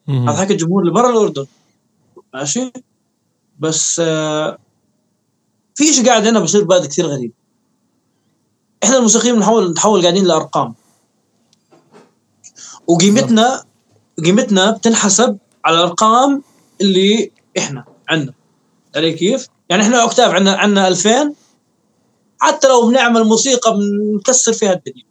[0.10, 1.46] هذا حكي الجمهور اللي برا الأردن.
[2.34, 2.72] ماشي؟
[3.60, 4.58] بس آه
[5.76, 7.32] في شيء قاعد هنا بصير باد كثير غريب.
[8.84, 10.76] إحنا الموسيقيين بنحاول نحول قاعدين لأرقام.
[12.88, 13.64] وقيمتنا
[14.26, 16.44] قيمتنا بتنحسب على الأرقام
[16.82, 18.34] اللي إحنا عندنا.
[18.96, 21.34] علي كيف؟ يعني إحنا اوكتاف عندنا عندنا 2000
[22.40, 25.06] حتى لو بنعمل موسيقى بنكسر فيها الدنيا.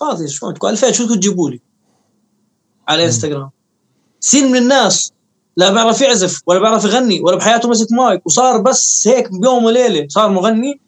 [0.00, 1.60] فاضي شو عندكم 2000 شو بدكم تجيبوا لي؟
[2.88, 3.50] على إنستغرام.
[4.20, 5.12] سين من الناس.
[5.60, 10.08] لا بيعرف يعزف ولا بيعرف يغني ولا بحياته مسك مايك وصار بس هيك بيوم وليلة
[10.08, 10.80] صار مغني.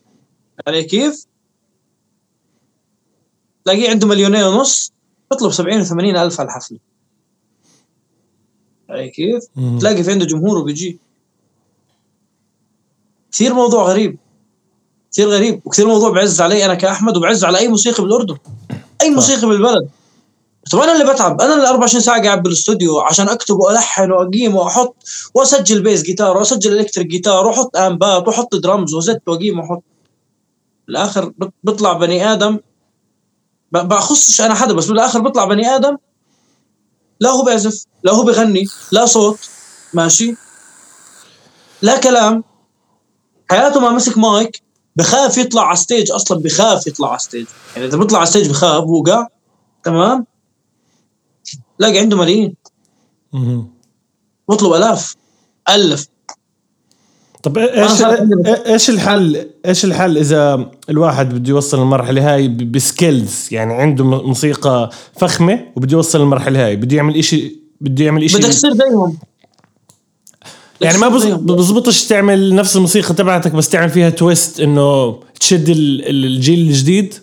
[0.67, 1.27] علي كيف؟
[3.65, 4.93] تلاقيه عنده مليونين ونص
[5.31, 6.79] بيطلب 70 و80 ألف على الحفلة.
[8.91, 9.45] علي كيف؟
[9.81, 10.99] تلاقي في عنده جمهور وبيجي.
[13.33, 14.19] كثير موضوع غريب.
[15.13, 18.37] كثير غريب وكثير موضوع بعز علي أنا كأحمد وبعز على أي موسيقي بالأردن.
[19.03, 19.89] أي موسيقي بالبلد.
[20.71, 21.41] طب أنا اللي بتعب.
[21.41, 24.97] أنا اللي 24 ساعة قاعد بالاستوديو عشان أكتب وألحن وأقيم وأحط
[25.35, 29.83] وأسجل bass guitar وأسجل electric guitar وأحط amp ات وأحط درمز وزت وأقيم وأحط.
[30.87, 31.33] بالآخر
[31.65, 32.59] بيطلع بني آدم.
[33.73, 35.97] بخصش أنا حدا بس بالآخر بيطلع بني آدم.
[37.21, 39.39] لا هو بيعزف لا هو بغني لا صوت
[39.95, 40.35] ماشي؟
[41.83, 42.45] لا كلام.
[43.51, 44.63] حياته ما مسك مايك
[44.97, 47.47] بخاف يطلع على stage أصلا بخاف يطلع على stage
[47.77, 49.27] يعني إذا بيطلع على stage بخاف وقع
[49.85, 50.27] تمام؟
[51.79, 52.55] تلاقي عنده ملايين.
[54.49, 55.15] بطلب ألاف.
[55.71, 56.07] ألف.
[57.43, 62.61] طب إيش صار عندي- إيش الحل؟ إيش الحل إذا الواحد بده يوصل للمرحله هاي ب
[62.61, 66.77] skills؟ يعني عنده موسيقى فخمة وبده يوصل للمرحله هاي.
[66.77, 69.19] بده يعمل إشي بده يعمل إشي بدك تصير زيهم.
[70.81, 71.09] يعني ما.
[71.37, 77.15] بزبطش تعمل نفس الموسيقى تبعتك بس تعمل فيها twist إنه تشد ال- ال- الجيل الجديد؟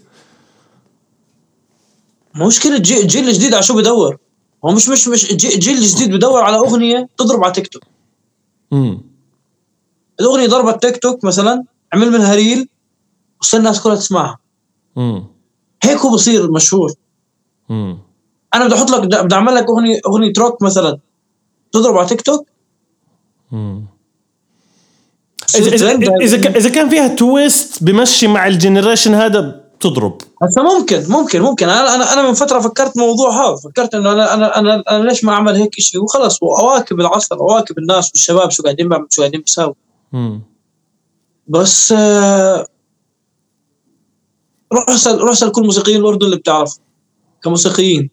[2.36, 4.18] مشكلة الجيل الجديد على شو بدور؟
[4.66, 7.84] هو مش مش مش الجيل الجديد بدور على أغنية تضرب على تيك توك.
[8.74, 9.02] امم
[10.20, 12.70] الأغنية ضربت تيك توك مثلا عمل منها reel
[13.42, 14.40] وصار الناس كلها تسمعها.
[14.98, 15.26] امم
[15.84, 16.94] هيك هو بصير مشهور
[17.72, 17.98] امم
[18.54, 21.00] أنا بدي أحط لك بدي أعمل لك اغنية أغنية روك مثلا.
[21.72, 22.48] تضرب على تيك توك.
[25.48, 25.74] تصير
[26.22, 31.70] اذا اذا كان فيها twist بمشي مع ال generation هذا بتضرب هسه ممكن ممكن ممكن.
[31.70, 33.56] أنا أنا أنا من فترة فكرت موضوع هذا.
[33.56, 37.78] فكرت إنه أنا أنا أنا, أنا ليش ما أعمل هيك شيء وخلص وأواكب العصر أواكب
[37.78, 39.74] الناس والشباب شو قاعدين بعمل شو قاعدين بيساووا.
[41.48, 42.68] بس آه،
[44.74, 46.78] روح اسأل روح اسأل كل موسيقيين الأردن اللي بتعرف
[47.44, 48.10] كموسيقيين.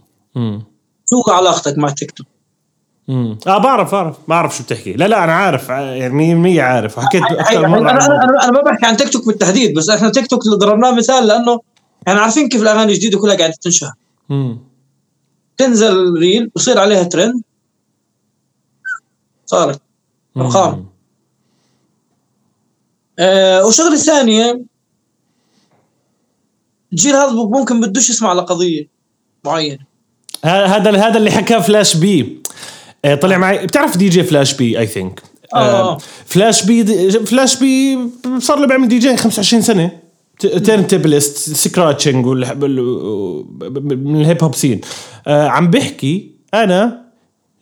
[1.11, 2.27] شو علاقتك مع تيك توك؟
[3.09, 4.17] امم آه بعرف بعرف.
[4.29, 4.93] بعرف شو بتحكي.
[4.93, 5.71] لا لا أنا عارف.
[5.71, 6.15] ع- يعني
[6.59, 7.01] 100% عارف.
[7.01, 8.07] حكيت هي- أكثر مره أنا أنا.
[8.25, 11.27] أنا أنا ما بحكي عن تيك توك بالتحديد بس إحنا تيك توك اللي ضربناه مثال
[11.27, 11.61] لأنه
[12.09, 13.93] إحنا عارفين كيف الأغاني الجديدة كلها قاعدة تنشهر
[14.29, 14.59] مم.
[15.57, 17.43] تنزل reel ويصير عليها ترند.
[19.47, 19.81] صارت.
[20.37, 20.87] ارقام.
[23.19, 24.61] آه والشغلة الثانية
[26.93, 28.89] الجيل هذا ممكن بدوش يسمع لقضية
[29.45, 29.79] معينة.
[30.45, 32.21] هذا هذا اللي حكاه Flash B.
[32.21, 32.46] آه،
[33.15, 33.67] طلع معي.
[33.67, 35.23] بتعرف DJ Flash B I think
[35.55, 35.99] آه.
[36.27, 37.99] Flash B Flash B
[38.39, 39.91] صار له بيعمل دي جي 25 سنة.
[40.39, 44.81] turntablist scratching من ال hip hop scene
[45.27, 47.07] آه، عم بحكي أنا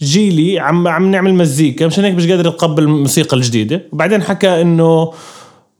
[0.02, 3.82] جيلي عم عم نعمل مزيكا مشان هيك مش قادر أتقبل الموسيقى الجديدة.
[3.92, 5.12] وبعدين حكى إنه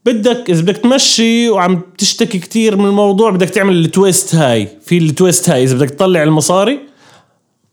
[0.04, 4.68] بدك إذا بدك تمشي وعم تشتكي كتير من الموضوع بدك تعمل ال twist هاي.
[4.84, 5.62] في ال twist هاي.
[5.64, 6.80] إذا بدك تطلع المصاري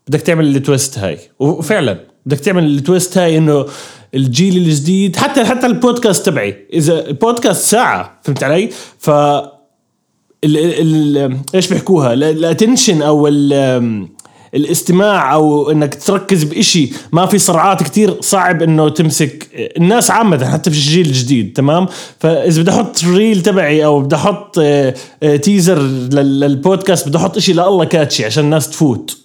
[0.08, 1.18] بدك تعمل ال twist هاي.
[1.38, 3.66] وفعلا بدك تعمل ال twist هاي إنه
[4.14, 6.66] الجيل الجديد حتى حتى البودكاست تبعي.
[6.72, 14.08] إذا البودكاست ساعة فهمت علي؟ ف ال ال إيش بيحكوها؟ ال attention أو ال
[14.54, 20.70] الاستماع أو إنك تركز بإشي ما في صرعات كتير صعب إنه تمسك الناس عامة حتى
[20.70, 21.86] في الجيل الجديد تمام؟
[22.18, 25.82] فإذا بدي أحط ريل تبعي أو بدي أحط آه، آه، تيزر
[26.12, 29.21] للبودكاست بدي أحط إشي لله كاتشي عشان الناس تفوت.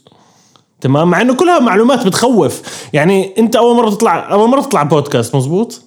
[0.82, 2.62] تمام؟ مع إنه كلها معلومات بتخوف.
[2.94, 5.82] يعني أنت أول مرة تطلع أول مرة تطلع بودكاست مزبوط؟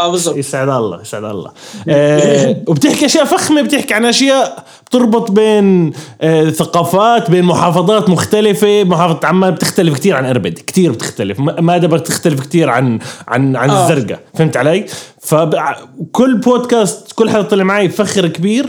[0.00, 0.36] آه بالضبط.
[0.36, 1.50] يسعد الله يسعد الله.
[1.88, 8.84] آه وبتحكي أشياء فخمة بتحكي عن أشياء بتربط بين آه ثقافات بين محافظات مختلفة.
[8.84, 11.40] محافظة عمان بتختلف كثير عن أربد كثير بتختلف.
[11.40, 13.82] ماذا بتختلف كثير عن عن عن آه.
[13.90, 14.20] الزرقاء.
[14.34, 14.86] فهمت علي؟
[15.20, 18.66] فكل بودكاست كل حدا طلع معي فخر كبير.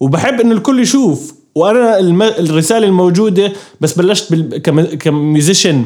[0.00, 2.22] وبحب إنه الكل يشوف وأنا الم...
[2.22, 4.62] الرسالة الموجودة بس بلشت بال...
[4.62, 4.80] كم...
[4.84, 5.84] كميوزيشن.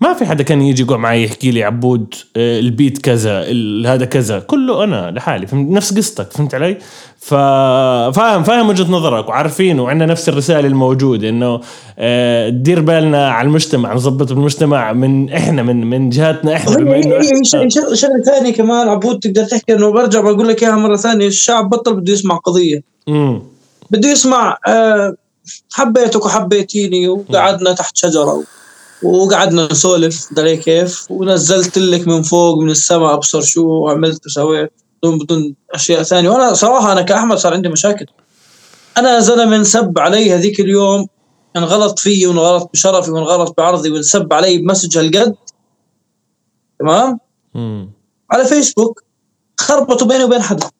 [0.00, 3.40] ما في حدا كان يجي يقعد معي يحكي لي عبود آه، البيت كذا
[3.86, 4.38] هذا كذا.
[4.38, 6.78] كله أنا لحالي فهمت؟ نفس قصتك فهمت علي؟
[7.18, 11.60] فاهم فاهم وجهة نظرك وعارفين وعندنا نفس الرسالة الموجودة إنه
[11.98, 17.20] آه، دير بالنا على المجتمع نظبط المجتمع من إحنا من من جهاتنا إحنا بما إنه
[17.94, 21.94] شغله ثانية كمان عبود تقدر تحكي انه برجع بقول لك إياها مرة ثانية الشعب بطل
[21.94, 22.82] بده يسمع قضية.
[23.08, 23.42] امم
[23.90, 25.14] بده يسمع آه،
[25.72, 28.44] حبيتك وحبيتيني وقعدنا تحت شجرة
[29.02, 34.72] وقعدنا نسولف دري كيف؟ ونزلت لك من فوق من السماء أبصر شو عملت وسويت
[35.02, 36.30] بدون بدون أشياء ثانية.
[36.30, 38.06] وأنا صراحة أنا كأحمد صار عندي مشاكل.
[38.98, 41.06] أنا زلمة انسب علي هذيك اليوم
[41.56, 45.34] انغلط فيي وانغلط بشرفي وانغلط بعرضي وانسب علي ب message هالقد.
[46.80, 47.18] تمام؟
[48.30, 49.02] على فيسبوك
[49.60, 50.70] خربطوا بيني وبين حدا.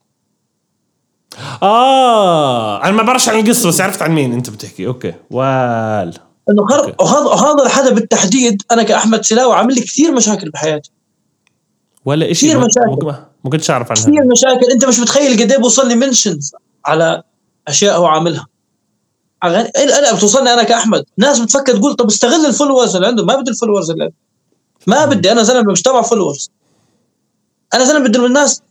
[1.62, 4.86] آه أنا ما بعرفش عن القصة بس عرفت عن مين أنت بتحكي.
[4.86, 5.14] okay.
[5.30, 6.14] وال.
[6.50, 10.90] إنه خرب وهذا وهذا الحدا بالتحديد أنا كأحمد سيلاوي عامل لي كثير مشاكل بحياتي.
[12.04, 13.14] ولا شيء كثير مشاكل.
[13.44, 14.02] ما كنتش أعرف عنها.
[14.02, 14.72] كثير مشاكل.
[14.72, 16.52] أنت مش متخيل قد إيه بوصل لي mentions
[16.86, 17.22] على
[17.68, 18.46] أشياء هو عاملها.
[19.44, 21.04] اغاني أنا بتوصلني أنا كأحمد.
[21.18, 23.24] ناس بتفكر تقول طب استغل ال followers اللي عنده.
[23.24, 24.14] ما بدي ال followers اللي عنده.
[24.86, 25.32] ما بدي.
[25.32, 26.50] أنا زلمة مش تبع followers.
[27.74, 28.62] أنا زلمة بدي الناس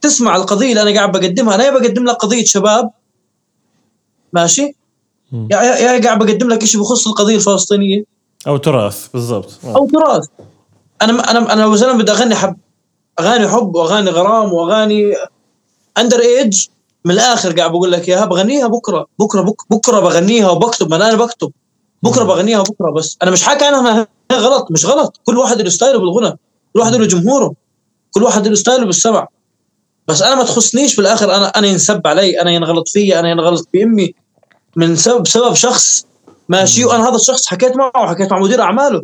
[0.00, 1.54] تسمع القضية اللي أنا قاعد بقدمها.
[1.54, 2.90] أنا بقدم لك قضية شباب.
[4.32, 4.76] ماشي؟
[5.32, 8.04] يا يا قاعد بقدم لك شيء بخص القضية الفلسطينية.
[8.46, 9.52] أو تراث بالضبط.
[9.64, 10.24] أو تراث.
[11.02, 12.56] أنا أنا أنا لو زلمة بدي أغني حب.
[13.20, 15.14] أغاني حب وأغاني غرام وأغاني
[15.98, 16.66] under age
[17.04, 19.06] من الآخر قاعد بقول لك إياها بغنيها بكرة.
[19.18, 20.92] بكرة بك بكرة بغنيها وبكتب.
[20.92, 21.52] أنا أنا بكتب.
[22.02, 23.16] بكرة بغنيها بكرة بس.
[23.22, 24.70] أنا مش حاكي عنها غلط.
[24.70, 25.20] مش غلط.
[25.24, 26.38] كل واحد له style ه بالغنى.
[26.74, 27.54] كل واحد له جمهوره.
[28.10, 29.28] كل واحد له style ه بالسمع.
[30.08, 34.14] بس أنا ما تخصنيش بالآخر أنا أنا ينسب علي أنا ينغلط فيي أنا ينغلط بامي
[34.76, 36.06] من سبب بسبب شخص
[36.48, 39.02] ماشي وأنا هذا الشخص حكيت معه وحكيت مع مدير أعماله.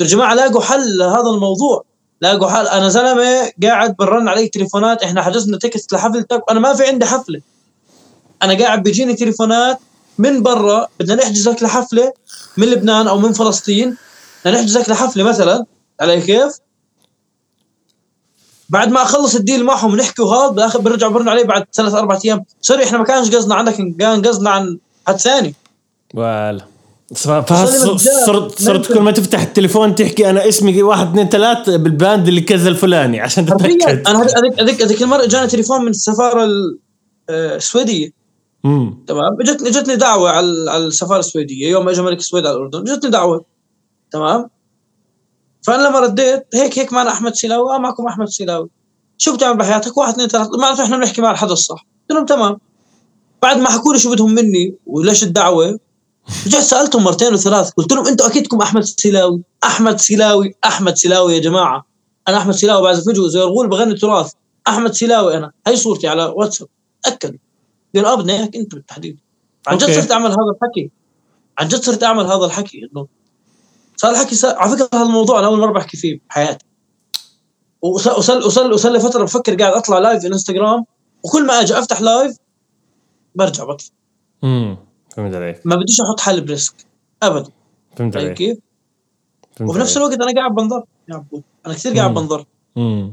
[0.00, 1.84] يا جماعة لاقوا حل لهذا الموضوع.
[2.20, 2.66] لاقوا حل.
[2.66, 7.40] أنا زلمة قاعد برن علي تليفونات إحنا حجزنا tickets لحفلتك وأنا ما في عندي حفلة.
[8.42, 9.78] أنا قاعد بيجيني تليفونات
[10.18, 12.12] من برا بدنا نحجزك لحفلة
[12.56, 13.96] من لبنان أو من فلسطين.
[14.44, 15.64] بدنا نحجزك لحفلة مثلا.
[16.00, 16.52] علي كيف؟
[18.70, 22.18] بعد ما اخلص ال deal معهم ونحكي وهذا بالآخر برجع برن عليه بعد ثلاث أربع
[22.24, 22.44] أيام.
[22.60, 25.54] sorry إحنا ما كانش قصدنا عنك كان قصدنا عن حد ثاني.
[26.14, 26.64] ولا.
[27.14, 32.40] صرت صرت كل ما تفتح التليفون تحكي أنا اسمي واحد اثنين ثلاث بال band اللي
[32.40, 36.48] كذا الفلاني عشان تتاكد أنا هذيك هذيك هذيك المرة جاني تليفون من السفارة
[37.30, 38.10] آه، السويدية.
[39.06, 41.70] تمام؟ اجتني اجتني دعوة على على السفارة السويدية.
[41.70, 43.44] يوم اجى ملك السويد على الأردن اجتني دعوة.
[44.10, 44.50] تمام؟
[45.62, 48.68] فأنا لما رديت هيك هيك معنا أحمد سيلاوي آه معكم أحمد سيلاوي
[49.18, 50.50] شو بتعمل بحياتك؟ واحد اثنين ثلاثة.
[50.50, 51.86] ما إحنا بنحكي مع الحدا الصح.
[52.10, 52.58] قلت لهم تمام.
[53.42, 55.78] بعد ما حكوا لي شو بدهم مني وليش الدعوة
[56.46, 57.70] رجعت سألتهم مرتين وثلاث.
[57.70, 61.86] قلت لهم أنتم اكيدكم أحمد سيلاوي أحمد سيلاوي أحمد سيلاوي يا جماعة.
[62.28, 64.32] أنا أحمد سيلاوي بعزف فيديو زي الغول بغني تراث.
[64.68, 65.52] أحمد سيلاوي أنا.
[65.66, 66.68] هي صورتي على واتساب.
[67.02, 67.36] تاكد
[67.94, 69.18] قالوا آه بدنا إياك أنت بالتحديد.
[69.66, 70.90] عن جد صرت أعمل هذا الحكي.
[71.58, 73.06] عن جد صرت أعمل هذا الحكي إنه
[74.00, 76.64] صار الحكي صار على فكرة هذا الموضوع أنا أول مرة بحكي فيه بحياتي.
[77.82, 80.84] وصل وصل وصل لي فتره بفكر قاعد أطلع live في انستغرام
[81.22, 82.36] وكل ما أجي أفتح live
[83.34, 83.90] برجع بطفي
[84.44, 84.76] امم
[85.16, 85.60] فهمت عليك.
[85.64, 86.74] ما بديش أحط حالي ب risk.
[87.22, 87.50] ابدا.
[87.96, 88.32] فهمت عليك.
[88.32, 88.58] كيف؟
[89.60, 90.84] وفي نفس الوقت أنا قاعد بنظر.
[91.08, 91.42] يا عبود.
[91.66, 92.44] أنا كثير قاعد بنظر.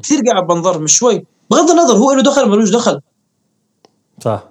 [0.04, 1.26] كثير قاعد بنظر مش شوي.
[1.52, 3.02] بغض النظر هو له دخل ملوش دخل.
[4.24, 4.44] صح.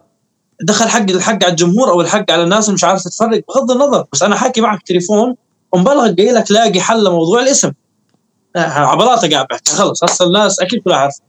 [0.63, 4.07] دخل حق الحق على الجمهور أو الحق على الناس اللي مش عارفه تفرق بغض النظر.
[4.13, 5.35] بس أنا حاكي معك تليفون
[5.77, 7.73] ومبالغ قايل لك لاقي حل لموضوع الاسم.
[8.57, 11.21] عبراته قاعد بحكي خلص هسه الناس أكيد كلها عارفة.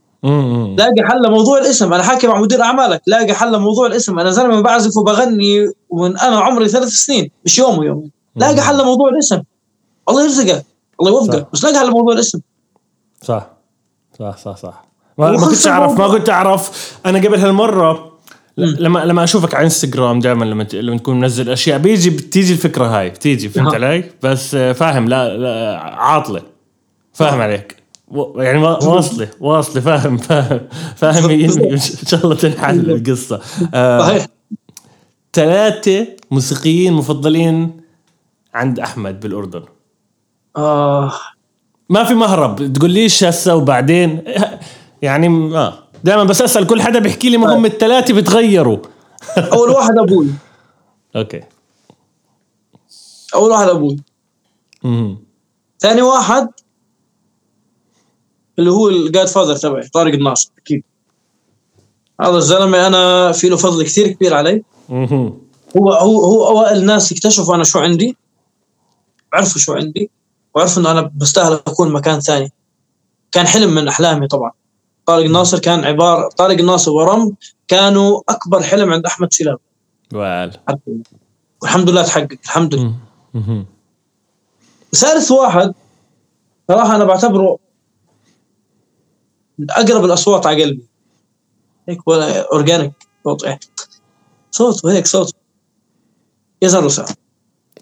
[0.78, 1.92] لاقي حل لموضوع الاسم.
[1.92, 4.18] أنا حاكي مع مدير أعمالك لاقي حل لموضوع الاسم.
[4.18, 9.08] أنا زلمة بعزف وبغني ومن أنا عمري ثلاث سنين مش يوم ويومين لاقي حل لموضوع
[9.08, 9.42] الاسم.
[10.08, 10.66] الله يرزقك.
[11.00, 11.46] الله يوفقك.
[11.52, 12.40] بس لاقي حل لموضوع الاسم.
[13.22, 13.50] صح.
[14.18, 14.84] صح صح صح.
[15.18, 16.92] ما, ما كنتش أعرف ما كنت أعرف.
[17.06, 18.17] أنا قبل هالمرة
[18.58, 23.10] لما لما أشوفك على إنستغرام دائما لما لما تكون منزل أشياء بيجي بتيجي الفكرة هاي
[23.10, 23.74] بتيجي فهمت آه.
[23.74, 26.42] علي؟ بس آه، فاهم لا, لا عاطلة.
[27.12, 27.76] فاهم عليك.
[28.08, 30.60] و- يعني وا- واصلة واصلة فاهم فاهم
[30.96, 33.40] فاهم إن شاء الله تنحل القصة.
[33.74, 34.26] آه صحيح
[35.32, 37.80] ثلاثة موسيقيين مفضلين
[38.54, 39.62] عند أحمد بالأردن.
[40.56, 41.12] آه.
[41.90, 42.72] ما في مهرب.
[42.72, 44.22] تقوليش هسه وبعدين؟
[45.02, 45.78] يعني آه.
[46.04, 48.78] دائما بس أسأل كل حدا بيحكي لي ما هم الثلاثه بتغيروا.
[49.52, 50.28] أول واحد أبوي.
[51.16, 51.42] أوكي.
[53.34, 53.96] أول واحد أبوي.
[55.80, 56.48] ثاني واحد
[58.58, 60.82] اللي هو الجاد فاذر تبعي طارق الناصر أكيد.
[62.20, 64.62] هذا الزلمة أنا في له فضل كثير كبير علي.
[65.76, 68.16] هو هو هو أوائل ناس اكتشفوا أنا شو عندي
[69.32, 70.10] عرفوا شو عندي
[70.54, 72.52] وعرفوا إنه أنا بستاهل أكون مكان ثاني.
[73.32, 74.52] كان حلم من أحلامي طبعا.
[75.08, 77.36] طارق الناصر كان عباره طارق الناصر ورم
[77.68, 79.56] كانوا أكبر حلم عند أحمد سلام.
[80.12, 80.52] وال.
[81.62, 82.94] والحمد لله تحقق الحمد لله.
[84.94, 85.74] ثالث واحد
[86.68, 87.58] صراحة أنا بعتبره
[89.58, 90.86] من أقرب الأصوات على قلبي.
[91.88, 92.92] هيك ولا أورجانيك
[93.24, 93.60] صوت إيه.
[94.50, 95.34] صوته هيك صوت.
[96.62, 97.06] يزن رسام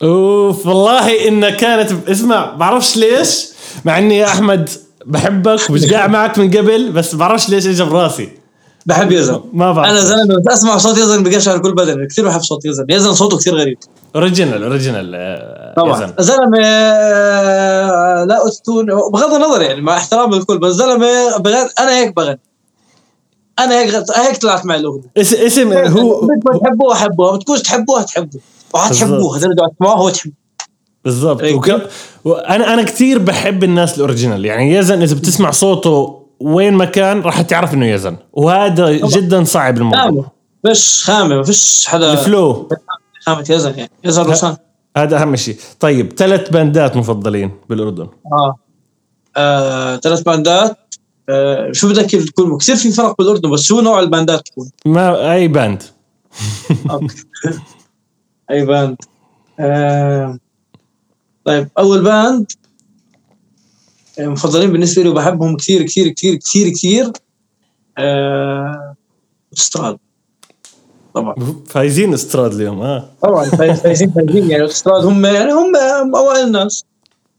[0.03, 3.49] أوف والله انها كانت اسمع بعرفش ليش؟
[3.85, 8.29] مع إني يا أحمد بحبك ومش قاعد معك من قبل بس بعرفش ليش اجى براسي.
[8.87, 9.41] بحب يزن.
[9.53, 9.91] ما بعرف.
[9.91, 12.87] أنا زلمة بس أسمع صوت يزن بقشعر كل بدني كثير بحب صوت يزن.
[12.89, 13.79] يزن صوته كثير غريب.
[14.17, 15.97] original original آه، طبعا.
[16.05, 16.13] يزن.
[16.19, 22.17] زلمة آه، لا autotune بغض النظر يعني مع احترام الكل بس زلمة بغير أنا هيك
[22.17, 22.41] بغني
[23.59, 25.11] أنا هيك هيك طلعت معي الأغنية.
[25.17, 28.41] اس- اسم هو بدكم تحبوه حبوه ما بتكونش تحبوه تحبوه
[28.75, 30.35] وحتحبوه هترجعوا تسمعوه وتحبوه
[31.07, 31.43] بالضبط.
[31.43, 31.57] هيك.
[31.57, 31.83] وك...
[32.25, 34.45] وأنا أنا كثير بحب الناس ال original.
[34.45, 38.17] يعني يزن إذا بتسمع صوته وين ما كان راح تعرف إنه يزن.
[38.33, 40.01] وهذا جدا صعب الموضوع.
[40.03, 40.25] خامة.
[40.67, 42.69] فيش خامة ما فيش حدا ال flow.
[43.27, 43.91] خامة يزن يعني.
[44.05, 44.57] يزن روسان
[44.97, 45.57] هذا أهم شيء.
[45.81, 48.09] طيب ثلاث باندات مفضلين بالأردن.
[48.33, 48.57] آه,
[49.37, 50.79] آه، ثلاث باندات.
[51.29, 55.49] آه شو بدك تكون؟ كثير في فرق بالأردن بس شو نوع الباندات تكون؟ ما أي
[55.49, 55.83] band.
[58.51, 58.97] أي band.
[59.61, 60.39] آه
[61.47, 62.53] طيب أول band
[64.19, 67.13] آه، مفضلين بالنسبة لي وبحبهم كثير كثير كثير كثير كثير
[67.99, 69.99] أوتوستراد
[71.15, 71.35] طبعا.
[71.67, 73.11] فايزين أوتوستراد اليوم آه.
[73.23, 74.51] طبعا فايز- فايزين فايزين.
[74.51, 75.73] يعني استراد هم يعني هم
[76.17, 76.85] أوائل الناس.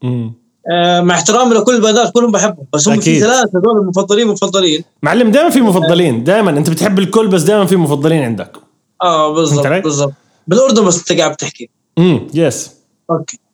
[0.04, 0.34] مم.
[0.72, 2.66] آه مع احترامي لكل الباندات كلهم بحبهم.
[2.74, 3.22] بس هم في أكيد.
[3.24, 4.84] ثلاثة هذول المفضلين مفضلين.
[5.04, 8.58] معلم دائما في مفضلين دائما أنت بتحب الكل بس دائما في مفضلين عندك.
[9.02, 10.14] آه بالضبط؟ بالضبط.
[10.48, 11.70] بالأردن بس أنت قاعد بتحكي.
[11.98, 12.72] امم yes
[13.12, 13.38] okay.
[13.38, 13.47] آه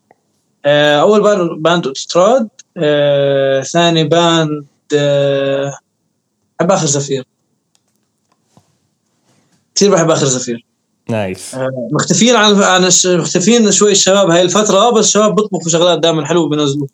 [0.66, 5.74] أول band band أوتوستراد آه ثاني باند آه
[6.60, 7.26] بحب آخر زفير.
[9.76, 10.66] كثير بحب آخر زفير.
[11.10, 11.56] nice.
[11.56, 16.50] آه مختفيين عن عن مختفيين شوي الشباب هاي الفترة بس الشباب بيطبخوا شغلات دائما حلوة
[16.50, 16.88] بينزلوا.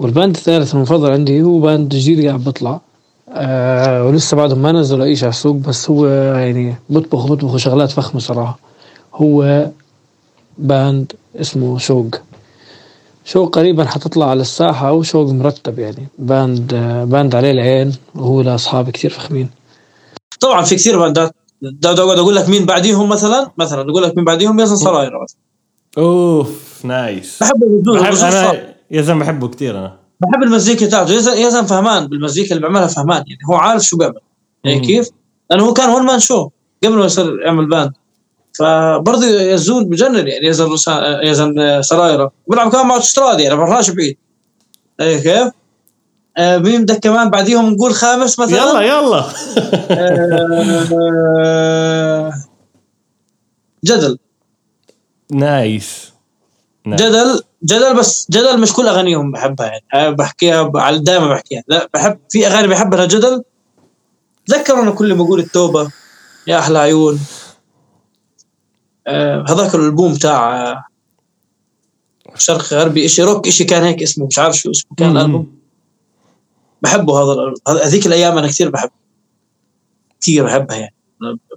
[0.00, 2.80] والباند الثالث المفضل عندي هو band جديد قاعد بيطلع
[3.28, 7.90] آه ولسه بعدهم ما نزلوا أي شيء على السوق بس هو يعني بيطبخ بيطبخوا شغلات
[7.90, 8.58] فخمة صراحة.
[9.14, 9.68] هو
[10.58, 12.06] band اسمه شوق.
[13.24, 16.08] شوق قريبا حتطلع على الساحة وشوق مرتب يعني.
[16.18, 16.74] band
[17.08, 19.50] band عليه العين وهو لأصحاب كثير فخمين.
[20.40, 21.34] طبعا في كثير باندات.
[21.62, 25.10] دا- دا- اقعد أقول لك مين بعديهم مثلا؟ مثلا أقول لك مين بعديهم؟ يزن سرايرة
[25.22, 25.36] مثلا.
[25.98, 27.38] أوف nice.
[27.40, 27.60] بحب
[28.00, 28.14] بحب.
[28.14, 29.96] أنا يا زلمة بحبه كثير أنا.
[30.20, 31.12] بحب المزيكا تاعته.
[31.14, 33.40] يزن يزن فهمان بالمزيكا اللي بيعملها فهمان يعني.
[33.50, 34.20] هو عارف شو بيعمل.
[34.64, 34.80] يعني.
[34.80, 35.08] كيف؟
[35.50, 36.48] لأنه هو كان one man show
[36.84, 37.92] قبل ما يصير يعمل band
[38.58, 40.68] فبرضه يزن بجنن يعني يزن
[41.22, 42.32] يزن سرايرة.
[42.46, 44.16] بيلعب كمان مع أوتوستراد يعني برناش بعيد.
[45.00, 45.52] أي كيف؟
[46.36, 48.56] آه مين بدك كمان بعديهم نقول خامس مثلا.
[48.56, 49.24] يلا يلا.
[51.40, 52.32] آه
[53.84, 54.18] جدل.
[55.32, 56.10] nice.
[56.86, 59.84] جدل جدل بس جدل مش كل أغانيهم بحبها يعني.
[59.94, 61.62] أنا بحكيها على دائما بحكيها.
[61.68, 63.42] لا بحب في أغاني بحبها جدل.
[64.46, 65.90] تذكر أنا كل ما أقول التوبة
[66.46, 67.14] يا أحلى عيون.
[67.14, 67.49] آه
[69.48, 70.84] هذاك الألبوم تاع آه،
[72.36, 75.10] شرق غربي إشي روك إشي كان هيك اسمه مش عارف شو اسمه كان.
[75.16, 75.52] الالبوم
[76.82, 77.22] بحبه.
[77.22, 78.90] هذا- هذيك الأيام أنا كثير بحب
[80.20, 80.94] كثير بحبها يعني.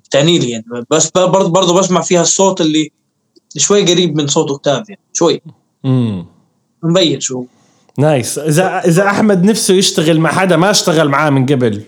[0.03, 0.65] بتعني لي يعني.
[0.89, 2.91] بس برضه برضه بسمع فيها الصوت اللي
[3.57, 5.41] شوي قريب من صوت اوكتاف يعني شوي.
[5.85, 6.25] امم
[6.83, 7.45] مبين شو.
[7.97, 8.37] nice.
[8.39, 11.83] اذا إذا أحمد نفسه يشتغل مع حدا ما اشتغل معاه من قبل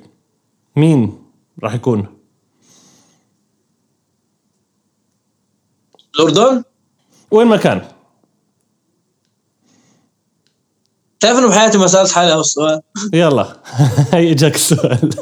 [0.75, 1.17] مين
[1.63, 2.05] راح يكون؟
[6.19, 6.63] الأردن؟
[7.31, 7.81] وين ما كان.
[11.19, 12.81] تعرف إنه بحياتي ما سألت حالي هذا السؤال؟
[13.13, 13.57] يلا
[14.13, 15.09] هي إجاك السؤال.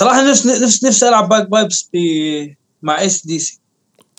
[0.00, 1.96] صراحة نفس نفس نفسي ألعب bagpipes ب
[2.82, 3.60] مع اس دي سي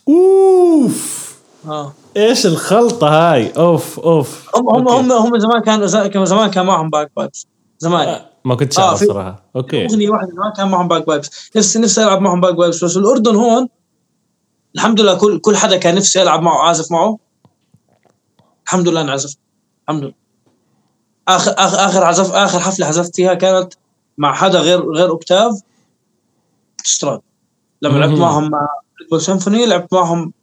[0.08, 1.30] أوف!
[1.68, 1.94] آه.
[2.18, 4.50] إيش الخلطة هاي؟ أوف أوف.
[4.56, 4.88] هم هم.
[4.88, 7.48] هم هم زمان كانوا كانوا زمان كان معهم bagpipes
[7.80, 8.08] زمان.
[8.08, 9.44] آه، ما كنت آه، اعرف في- صراحة.
[9.56, 9.86] okay.
[9.86, 13.70] أغنية واحدة كان معهم bagpipes نفسي نفسي ألعب معهم bagpipes بس الأردن هون
[14.76, 17.18] الحمد لله كل كل حدا كان نفسي ألعب معه عازف معه.
[18.66, 19.36] الحمد لله انعزف
[19.84, 20.14] الحمد لله.
[21.28, 23.74] اخر اخر آخر عزف آخر حفلة عزفت فيها كانت
[24.18, 25.62] مع حدا غير غير أوكتاف
[26.86, 27.22] أوتوستراد
[27.82, 28.20] لما لعبت.
[28.20, 28.68] معهم مع
[29.20, 30.34] سيمفوني لعبت معهم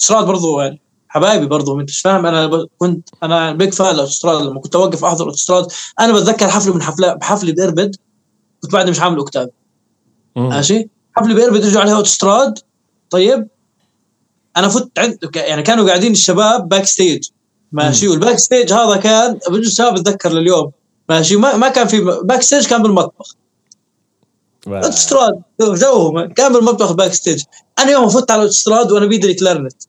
[0.00, 0.80] أوتوستراد برضو يعني.
[1.16, 5.04] حبايبي برضو انت مش فاهم أنا ب- كنت أنا big fan لاوتوستراد لما كنت أوقف
[5.04, 5.66] أحضر اوتوستراد
[6.00, 7.96] أنا بتذكر حفله من حفلة بحفله بإربد
[8.62, 9.48] كنت بعدني مش عامل اوكتاف
[10.36, 10.48] مم.
[10.48, 12.58] ماشي؟ حفلة بإربد رجعوا عليها اوتوستراد
[13.10, 13.48] طيب؟
[14.56, 17.28] أنا فت عند يعني كانوا قاعدين الشباب backstage
[17.72, 20.72] ماشي؟ وال backstage هذا كان بجوز الشباب بتذكر لليوم
[21.08, 23.34] ماشي؟ ما, ما كان في backstage كان بالمطبخ.
[24.66, 27.42] اوتوستراد جوهم كان بالمطبخ backstage
[27.78, 29.82] أنا يوم فت على الاوتوستراد وأنا بيدي كلارنت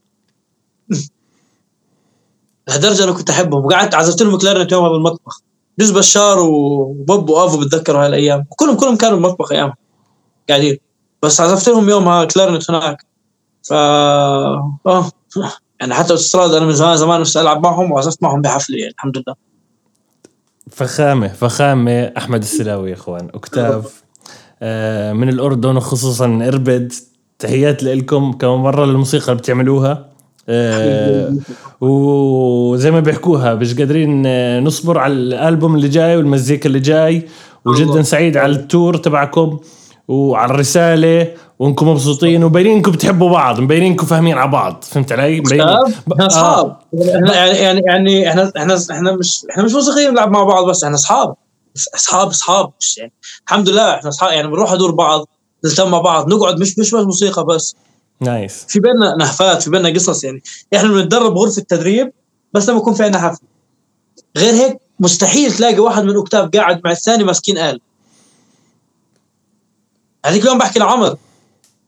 [2.68, 3.65] لهالدرجة أنا كنت أحبهم.
[3.65, 5.41] وقعدت عزفت لهم كلارنت يومها بالمطبخ
[5.80, 9.74] جوز بشار وبوب وأفو بتذكروا هاي الأيام كلهم كلهم كانوا بالمطبخ أيام
[10.49, 10.78] قاعدين.
[11.24, 13.05] بس عزفت لهم يومها كلارنت هناك.
[13.63, 15.11] ف آه.
[15.80, 19.18] يعني حتى اوتوستراد أنا من زمان زمان نفسي ألعب معهم وعزفت معهم بحفله يعني الحمد
[19.18, 19.36] لله.
[20.72, 23.30] فخامه فخامة أحمد السلاوي يا إخوان.
[23.30, 24.03] اوكتاف
[24.61, 26.93] آه، من الأردن وخصوصا إربد.
[27.39, 30.09] تحيات لكم كمان مرة للموسيقى اللي بتعملوها.
[31.81, 37.27] وزي ما بيحكوها مش قادرين آه، نصبر على الألبوم اللي جاي والمزيكا اللي جاي
[37.65, 38.01] وجدا.
[38.01, 39.59] سعيد على ال tour تبعكم
[40.07, 41.27] وعلى الرسالة
[41.59, 46.23] وانكم مبسوطين ومبينين انكم بتحبوا بعض مبينين انكم فاهمين على بعض فهمت علي؟ مبينين إحنا
[46.23, 46.27] آه.
[46.27, 46.77] أصحاب
[47.15, 50.83] إحنا يعني يعني يعني إحنا إحنا إحنا مش إحنا مش موسيقيين نلعب مع بعض بس
[50.83, 51.35] إحنا أصحاب
[51.95, 53.11] أصحاب أصحاب مش يعني
[53.47, 55.27] الحمد لله إحنا أصحاب يعني بنروح أدور بعض
[55.65, 57.75] نلتم مع بعض نقعد مش مش بس موسيقى بس
[58.21, 60.43] nice في بيننا نهفات في بيننا قصص يعني
[60.76, 62.11] إحنا بنتدرب غرفة تدريب
[62.53, 63.47] بس لما يكون في عندنا حفله
[64.38, 67.82] غير هيك مستحيل تلاقي واحد من اوكتاف قاعد مع الثاني ماسكين آل
[70.26, 71.18] هذيك اليوم بحكي لعمر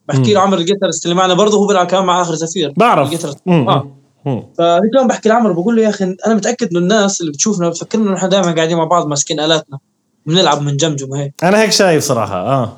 [0.07, 0.33] بحكي.
[0.33, 3.37] لعمر ال guitarist اللي معنا برضه هو بيلعب كمان مع آخر زفير بعرف ال guitarist.
[3.45, 3.69] مم.
[3.69, 3.91] آه.
[4.25, 4.43] مم.
[4.57, 8.09] فهيك يوم بحكي لعمر بقول له يا أخي أنا متأكد إنه الناس اللي بتشوفنا بتفكرنا
[8.09, 9.79] إنه إحنا دائما قاعدين مع بعض ماسكين آلاتنا
[10.25, 12.77] بنلعب من جمجم هيك أنا هيك شايف صراحة آه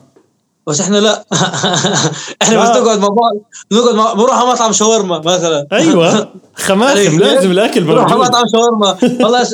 [0.67, 1.25] بس إحنا لا
[2.41, 2.79] إحنا بس آه.
[2.79, 3.33] نقعد مع بعض
[3.71, 4.13] نقعد مع...
[4.13, 7.13] بروح على مطعم شاورما مثلا أيوه خماسم عليك.
[7.13, 9.47] لازم الأكل بروح على موجود مطعم شاورما والله ش...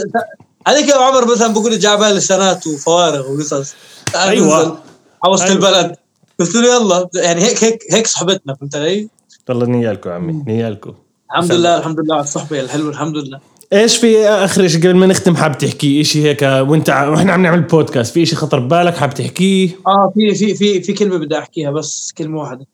[0.68, 3.74] هذيك يوم عمر مثلا بقول لي سنات وفوارغ وقصص
[4.16, 4.58] أيوة.
[4.58, 4.76] ننزل
[5.24, 5.55] على وسط أيوة.
[5.55, 5.95] البلد
[6.39, 9.10] قلت له يلا يعني هيك هيك هيك صحبتنا فهمت علي؟
[9.49, 10.93] والله نيالكم عمي نيالكم
[11.32, 13.39] الحمد لله الحمد لله على الصحبة الحلوة الحمد لله
[13.74, 17.61] إيش في آخر شيء قبل ما نختم حاب تحكي؟ شيء هيك وأنت وإحنا عم نعمل
[17.61, 21.72] بودكاست في شيء خطر ببالك حاب تحكيه؟ آه في في في في كلمة بدي أحكيها
[21.72, 22.68] بس كلمة واحدة.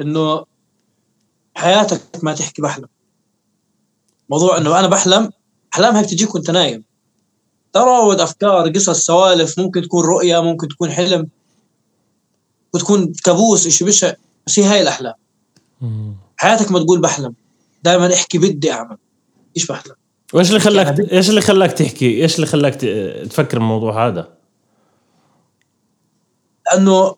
[0.00, 0.44] إنه
[1.54, 2.88] حياتك ما تحكي بحلم.
[4.30, 5.30] موضوع إنه أنا بحلم
[5.74, 6.84] أحلام هيك تجيك وأنت نايم.
[7.72, 11.28] تراود أفكار قصص سوالف ممكن تكون رؤية ممكن تكون حلم.
[12.74, 14.12] وتكون كابوس شيء بشع.
[14.46, 15.14] بس هي هاي الأحلام.
[16.36, 17.34] حياتك ما تقول بحلم.
[17.82, 18.96] دائما احكي بدي أعمل.
[19.56, 19.94] إيش بحلم؟
[20.32, 22.74] وايش اللي خلاك يعني- إيش اللي خلاك تحكي؟ إيش اللي خلاك
[23.30, 24.36] تفكر الموضوع هذا؟
[26.72, 27.14] لأنه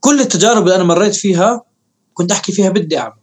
[0.00, 1.62] كل التجارب اللي أنا مريت فيها
[2.14, 3.14] كنت أحكي فيها بدي أعمل.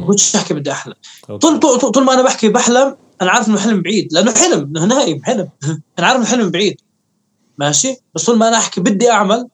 [0.00, 0.94] ما كنتش أحكي بدي أحلم.
[1.26, 5.24] طول طول طول ما أنا بحكي بحلم أنا عارف إنه حلم بعيد لأنه حلم نايم
[5.24, 5.48] حلم.
[5.98, 6.80] أنا عارف إنه حلم بعيد.
[7.58, 9.48] ماشي؟ بس طول ما أنا أحكي بدي أعمل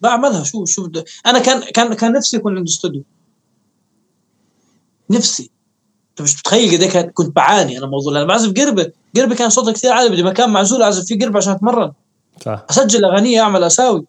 [0.00, 0.44] بعملها.
[0.44, 3.02] شو شو بدي أنا كان كان كان نفسي يكون عندي استوديو
[5.10, 5.50] نفسي.
[6.16, 8.92] أنت مش متخيل قد كان- كنت بعاني أنا موضوع لأن بعزف قربة.
[9.16, 11.92] قربة كان صوتها كثير عالي بدي مكان معزول أعزف فيه قربة عشان أتمرن.
[12.44, 12.64] صح.
[12.70, 14.04] أسجل أغاني أعمل أساوي.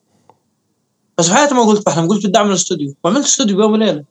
[1.18, 2.94] بس بحياتي ما قلت بحلم قلت بدي أعمل استوديو.
[3.04, 4.04] وعملت استوديو بيوم وليلة.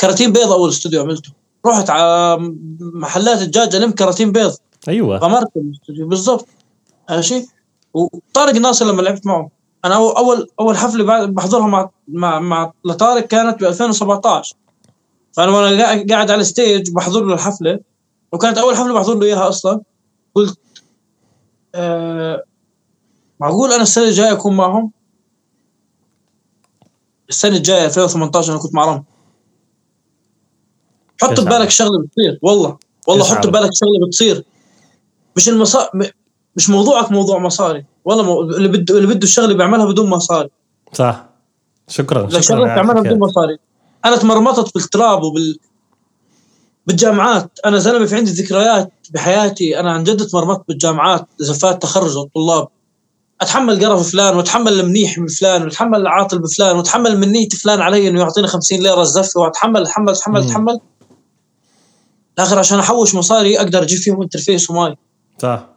[0.00, 1.30] كراتين بيض أول استوديو عملته.
[1.66, 2.36] رحت على
[2.80, 4.54] محلات الدجاج ألم كراتين بيض.
[4.88, 5.18] أيوه.
[5.18, 6.08] غمرت الاستوديو.
[6.08, 6.46] بالضبط.
[7.10, 7.46] ماشي؟
[7.94, 9.50] وطارق ناصر لما لعبت معه.
[9.84, 14.56] أنا اول أول حفلة بحضرها مع مع مع لطارق كانت ب 2017
[15.36, 17.80] فأنا وأنا قاعد- على الستيج بحضر له الحفلة
[18.32, 19.80] وكانت أول حفلة بحضر له إياها أصلا
[20.34, 20.58] قلت
[21.74, 22.42] آه
[23.40, 24.92] معقول أنا السنة الجاية أكون معهم
[27.28, 29.04] السنة الجاية 2018 أنا كنت مع رم
[31.22, 31.70] حط ببالك.
[31.70, 32.78] شغلة بتصير والله
[33.08, 33.46] والله حط.
[33.46, 34.44] ببالك شغلة بتصير
[35.36, 35.90] مش المصا
[36.56, 38.40] مش موضوعك موضوع مصاري والله مو...
[38.42, 40.48] اللي بده اللي بده الشغلة بيعملها بدون مصاري
[40.92, 41.26] صح
[41.88, 43.02] شكرا شكرا شغله على بتعملها.
[43.02, 43.58] بدون مصاري
[44.06, 45.58] أنا تمرمطت بالتراب وبال
[46.86, 47.58] بالجامعات.
[47.64, 49.80] أنا زلمة في عندي ذكريات بحياتي.
[49.80, 52.68] أنا عن جد تمرمطت بالجامعات زفات تخرج الطلاب.
[53.40, 58.20] أتحمل قرف فلان وأتحمل المنيح من فلان وأتحمل العاطل بفلان وأتحمل منية فلان علي إنه
[58.20, 60.40] يعطيني 50 ليرة الزفه وأتحمل أتحمل أتحمل.
[60.40, 60.80] أتحمل.
[62.38, 64.96] الآخر عشان أحوش مصاري أقدر أجيب فيهم انترفيس وماي.
[65.42, 65.68] صح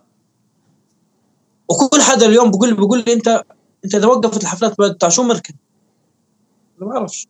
[1.70, 3.44] وكل حدا اليوم بقول بقول لي انت
[3.86, 5.54] أنت إذا وقفت الحفلات بتاع شو مركن؟
[6.78, 7.28] أنا ما بعرفش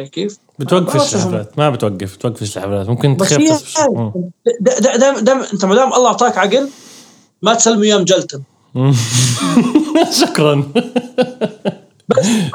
[0.00, 3.32] كيف؟ بتوقفش الحفلات ما بتوقف بتوقفش الحفلات ممكن بس.
[4.60, 6.68] دا- دا- دام دام انت ما دام الله أعطاك عقل
[7.42, 8.42] ما تسلمه اياه مجلتن
[8.74, 8.94] مم.
[10.20, 10.52] شكرا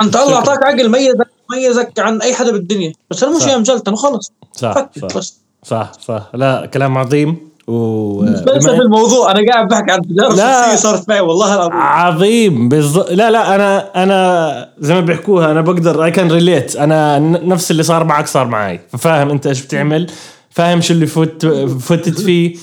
[0.02, 2.94] انت الله أعطاك عقل ميزك ميزك عن أي حدا بالدنيا.
[3.12, 3.48] بس تسلموش صح.
[3.48, 5.18] اياه مجلتن وخلص صح صح.
[5.18, 5.40] بس.
[5.66, 6.30] صح صح.
[6.34, 7.47] لا كلام عظيم.
[7.68, 10.62] و بس في الموضوع أنا قاعد بحكي عن تجارب لا.
[10.62, 11.74] شخصية صارت معي والله العظيم.
[11.78, 17.20] عظيم بالضبط لا لا أنا أنا زي ما بيحكوها أنا بقدر I can relate أنا
[17.20, 18.80] نفس اللي صار معك صار معي.
[18.98, 20.08] فاهم أنت إيش بتعمل
[20.50, 21.46] فاهم شو اللي فوت
[21.80, 22.56] فتت فيه.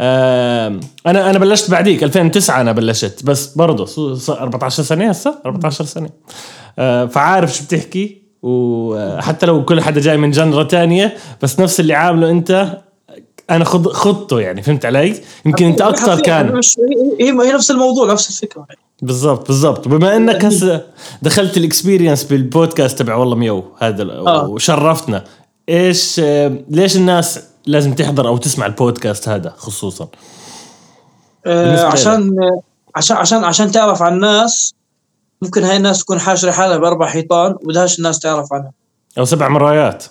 [0.00, 5.84] أنا أنا بلشت بعديك 2009 أنا بلشت بس برضه صو- صار 14 سنة هسه؟ 14
[5.84, 6.10] سنة.
[6.78, 11.94] آه، فعارف شو بتحكي وحتى لو كل حدا جاي من genre تانية بس نفس اللي
[11.94, 12.78] عامله أنت
[13.56, 16.60] أنا خض خضته يعني فهمت علي؟ يمكن أنت أكثر كان.
[17.20, 18.66] هي هي نفس الموضوع نفس الفكرة.
[19.02, 19.88] بالضبط بالضبط.
[19.88, 20.86] بما إنك هسه
[21.22, 24.48] دخلت ال experience بالبودكاست تبع والله ميو هذا آه.
[24.48, 25.24] وشرفتنا
[25.68, 26.20] إيش
[26.68, 30.08] ليش الناس لازم تحضر أو تسمع البودكاست هذا خصوصا؟
[31.46, 31.84] آه.
[31.84, 32.36] عشان
[32.94, 34.74] عشان عشان عشان تعرف عن الناس
[35.42, 38.72] ممكن هاي الناس تكون حاشرة حالها بأربع حيطان وبدهاش الناس تعرف عنها.
[39.18, 40.04] أو سبع مرايات.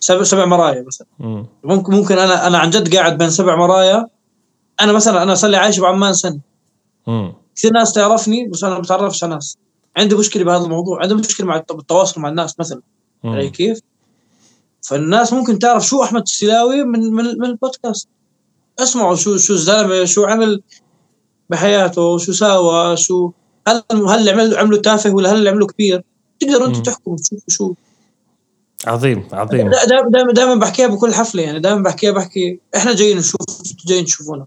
[0.00, 1.46] سبع سبع مرايا مثلا مم.
[1.64, 4.06] ممكن ممكن أنا أنا عن جد قاعد بين سبع مرايا
[4.80, 6.40] أنا مثلا أنا صار لي عايش بعمان سنه.
[7.56, 9.56] كثير ناس تعرفني بس أنا ما بتعرفش على ناس
[9.96, 12.80] عندي مشكلة بهذا الموضوع عندي مشكلة مع الت- بالتواصل مع الناس مثلا
[13.24, 13.50] علي.
[13.50, 13.80] كيف؟
[14.82, 18.08] فالناس ممكن تعرف شو أحمد السلاوي من من, من البودكاست
[18.78, 20.62] اسمعوا شو شو الزلمة شو عمل
[21.50, 23.30] بحياته شو ساوى شو
[23.68, 26.02] هل هل عمله تافه ولا هل عمله كبير
[26.40, 26.82] تقدروا أنتم.
[26.82, 27.74] تحكموا تشوفوا شو
[28.86, 29.70] عظيم عظيم.
[29.70, 33.40] دائما دائما دائما بحكيها بكل حفلة يعني دائما بحكيها بحكي إحنا جايين نشوف
[33.86, 34.46] جايين تشوفونا.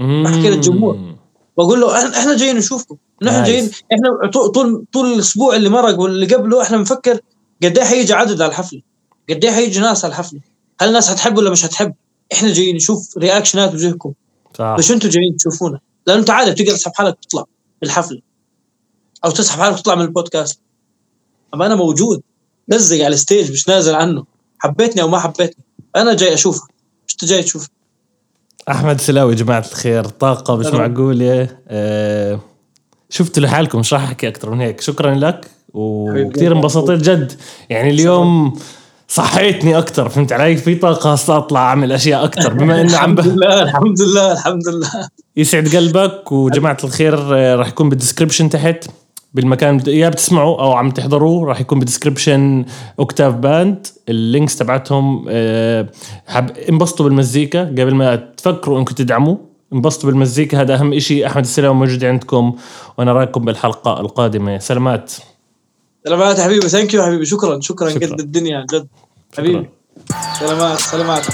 [0.00, 1.16] بحكي للجمهور.
[1.58, 2.96] بقول له إحنا جايين نشوفكم.
[3.22, 3.44] نحن.
[3.44, 7.20] جايين إحنا طول طول الأسبوع اللي مرق واللي قبله إحنا بنفكر
[7.62, 8.82] قد إيه حيجي عدد على الحفلة؟
[9.30, 10.40] قد إيه حيجي ناس على الحفلة؟
[10.80, 11.94] هل الناس حتحب ولا مش حتحب
[12.32, 14.12] إحنا جايين نشوف رياكشنات وجهكم
[14.58, 14.74] صح.
[14.76, 17.44] ليش أنتم جايين تشوفونا؟ لأنه أنت عادي بتقدر تسحب حالك تطلع
[17.80, 18.20] بالحفلة.
[19.24, 20.60] أو تسحب حالك تطلع من البودكاست.
[21.54, 22.22] أما أنا موجود.
[22.68, 24.24] لزق على ال stage مش نازل عنه.
[24.58, 25.64] حبيتني أو ما حبيتني.
[25.96, 26.70] أنا جاي اشوفك
[27.06, 27.68] مش انت جاي تشوف؟
[28.68, 30.04] أحمد سلاوي جماعة الخير.
[30.04, 30.66] طاقة مش.
[30.66, 32.40] معقولة؟ آه
[33.10, 34.80] شفتوا لحالكم مش راح أحكي أكثر من هيك.
[34.80, 37.32] شكرا لك وكثير انبسطت جد.
[37.70, 38.58] يعني اليوم
[39.08, 43.28] صحيتني أكثر فهمت علي؟ في طاقة هسه أطلع أعمل أشياء أكثر بما إنه عم الحمد
[43.28, 43.36] ب...
[43.36, 45.08] لله الحمد لله الحمد لله.
[45.36, 48.84] يسعد قلبك وجماعة الخير آه، راح يكون بال description تحت.
[49.36, 52.64] بالمكان يا بتسمعوا أو عم تحضروه راح يكون بال description
[52.98, 53.86] أوكتاف band.
[54.08, 55.88] ال links تبعتهم آه،
[56.26, 57.64] حب انبسطوا بالمزيكا.
[57.64, 59.36] قبل ما تفكروا إنكم تدعموا
[59.72, 60.60] انبسطوا بالمزيكا.
[60.60, 61.26] هذا أهم إشي.
[61.26, 62.56] أحمد السلاوي موجود عندكم.
[62.98, 64.58] وأنا رايكم بالحلقة القادمة.
[64.58, 65.12] سلامات.
[66.06, 66.68] سلامات حبيبي.
[66.68, 67.24] ثانك يو حبيبي.
[67.24, 67.60] شكرا.
[67.60, 68.06] شكرا شكراً.
[68.06, 68.66] قد الدنيا.
[68.72, 68.88] جد.
[69.38, 69.70] حبيبي.
[70.40, 70.78] سلامات.
[70.78, 71.26] سلامات.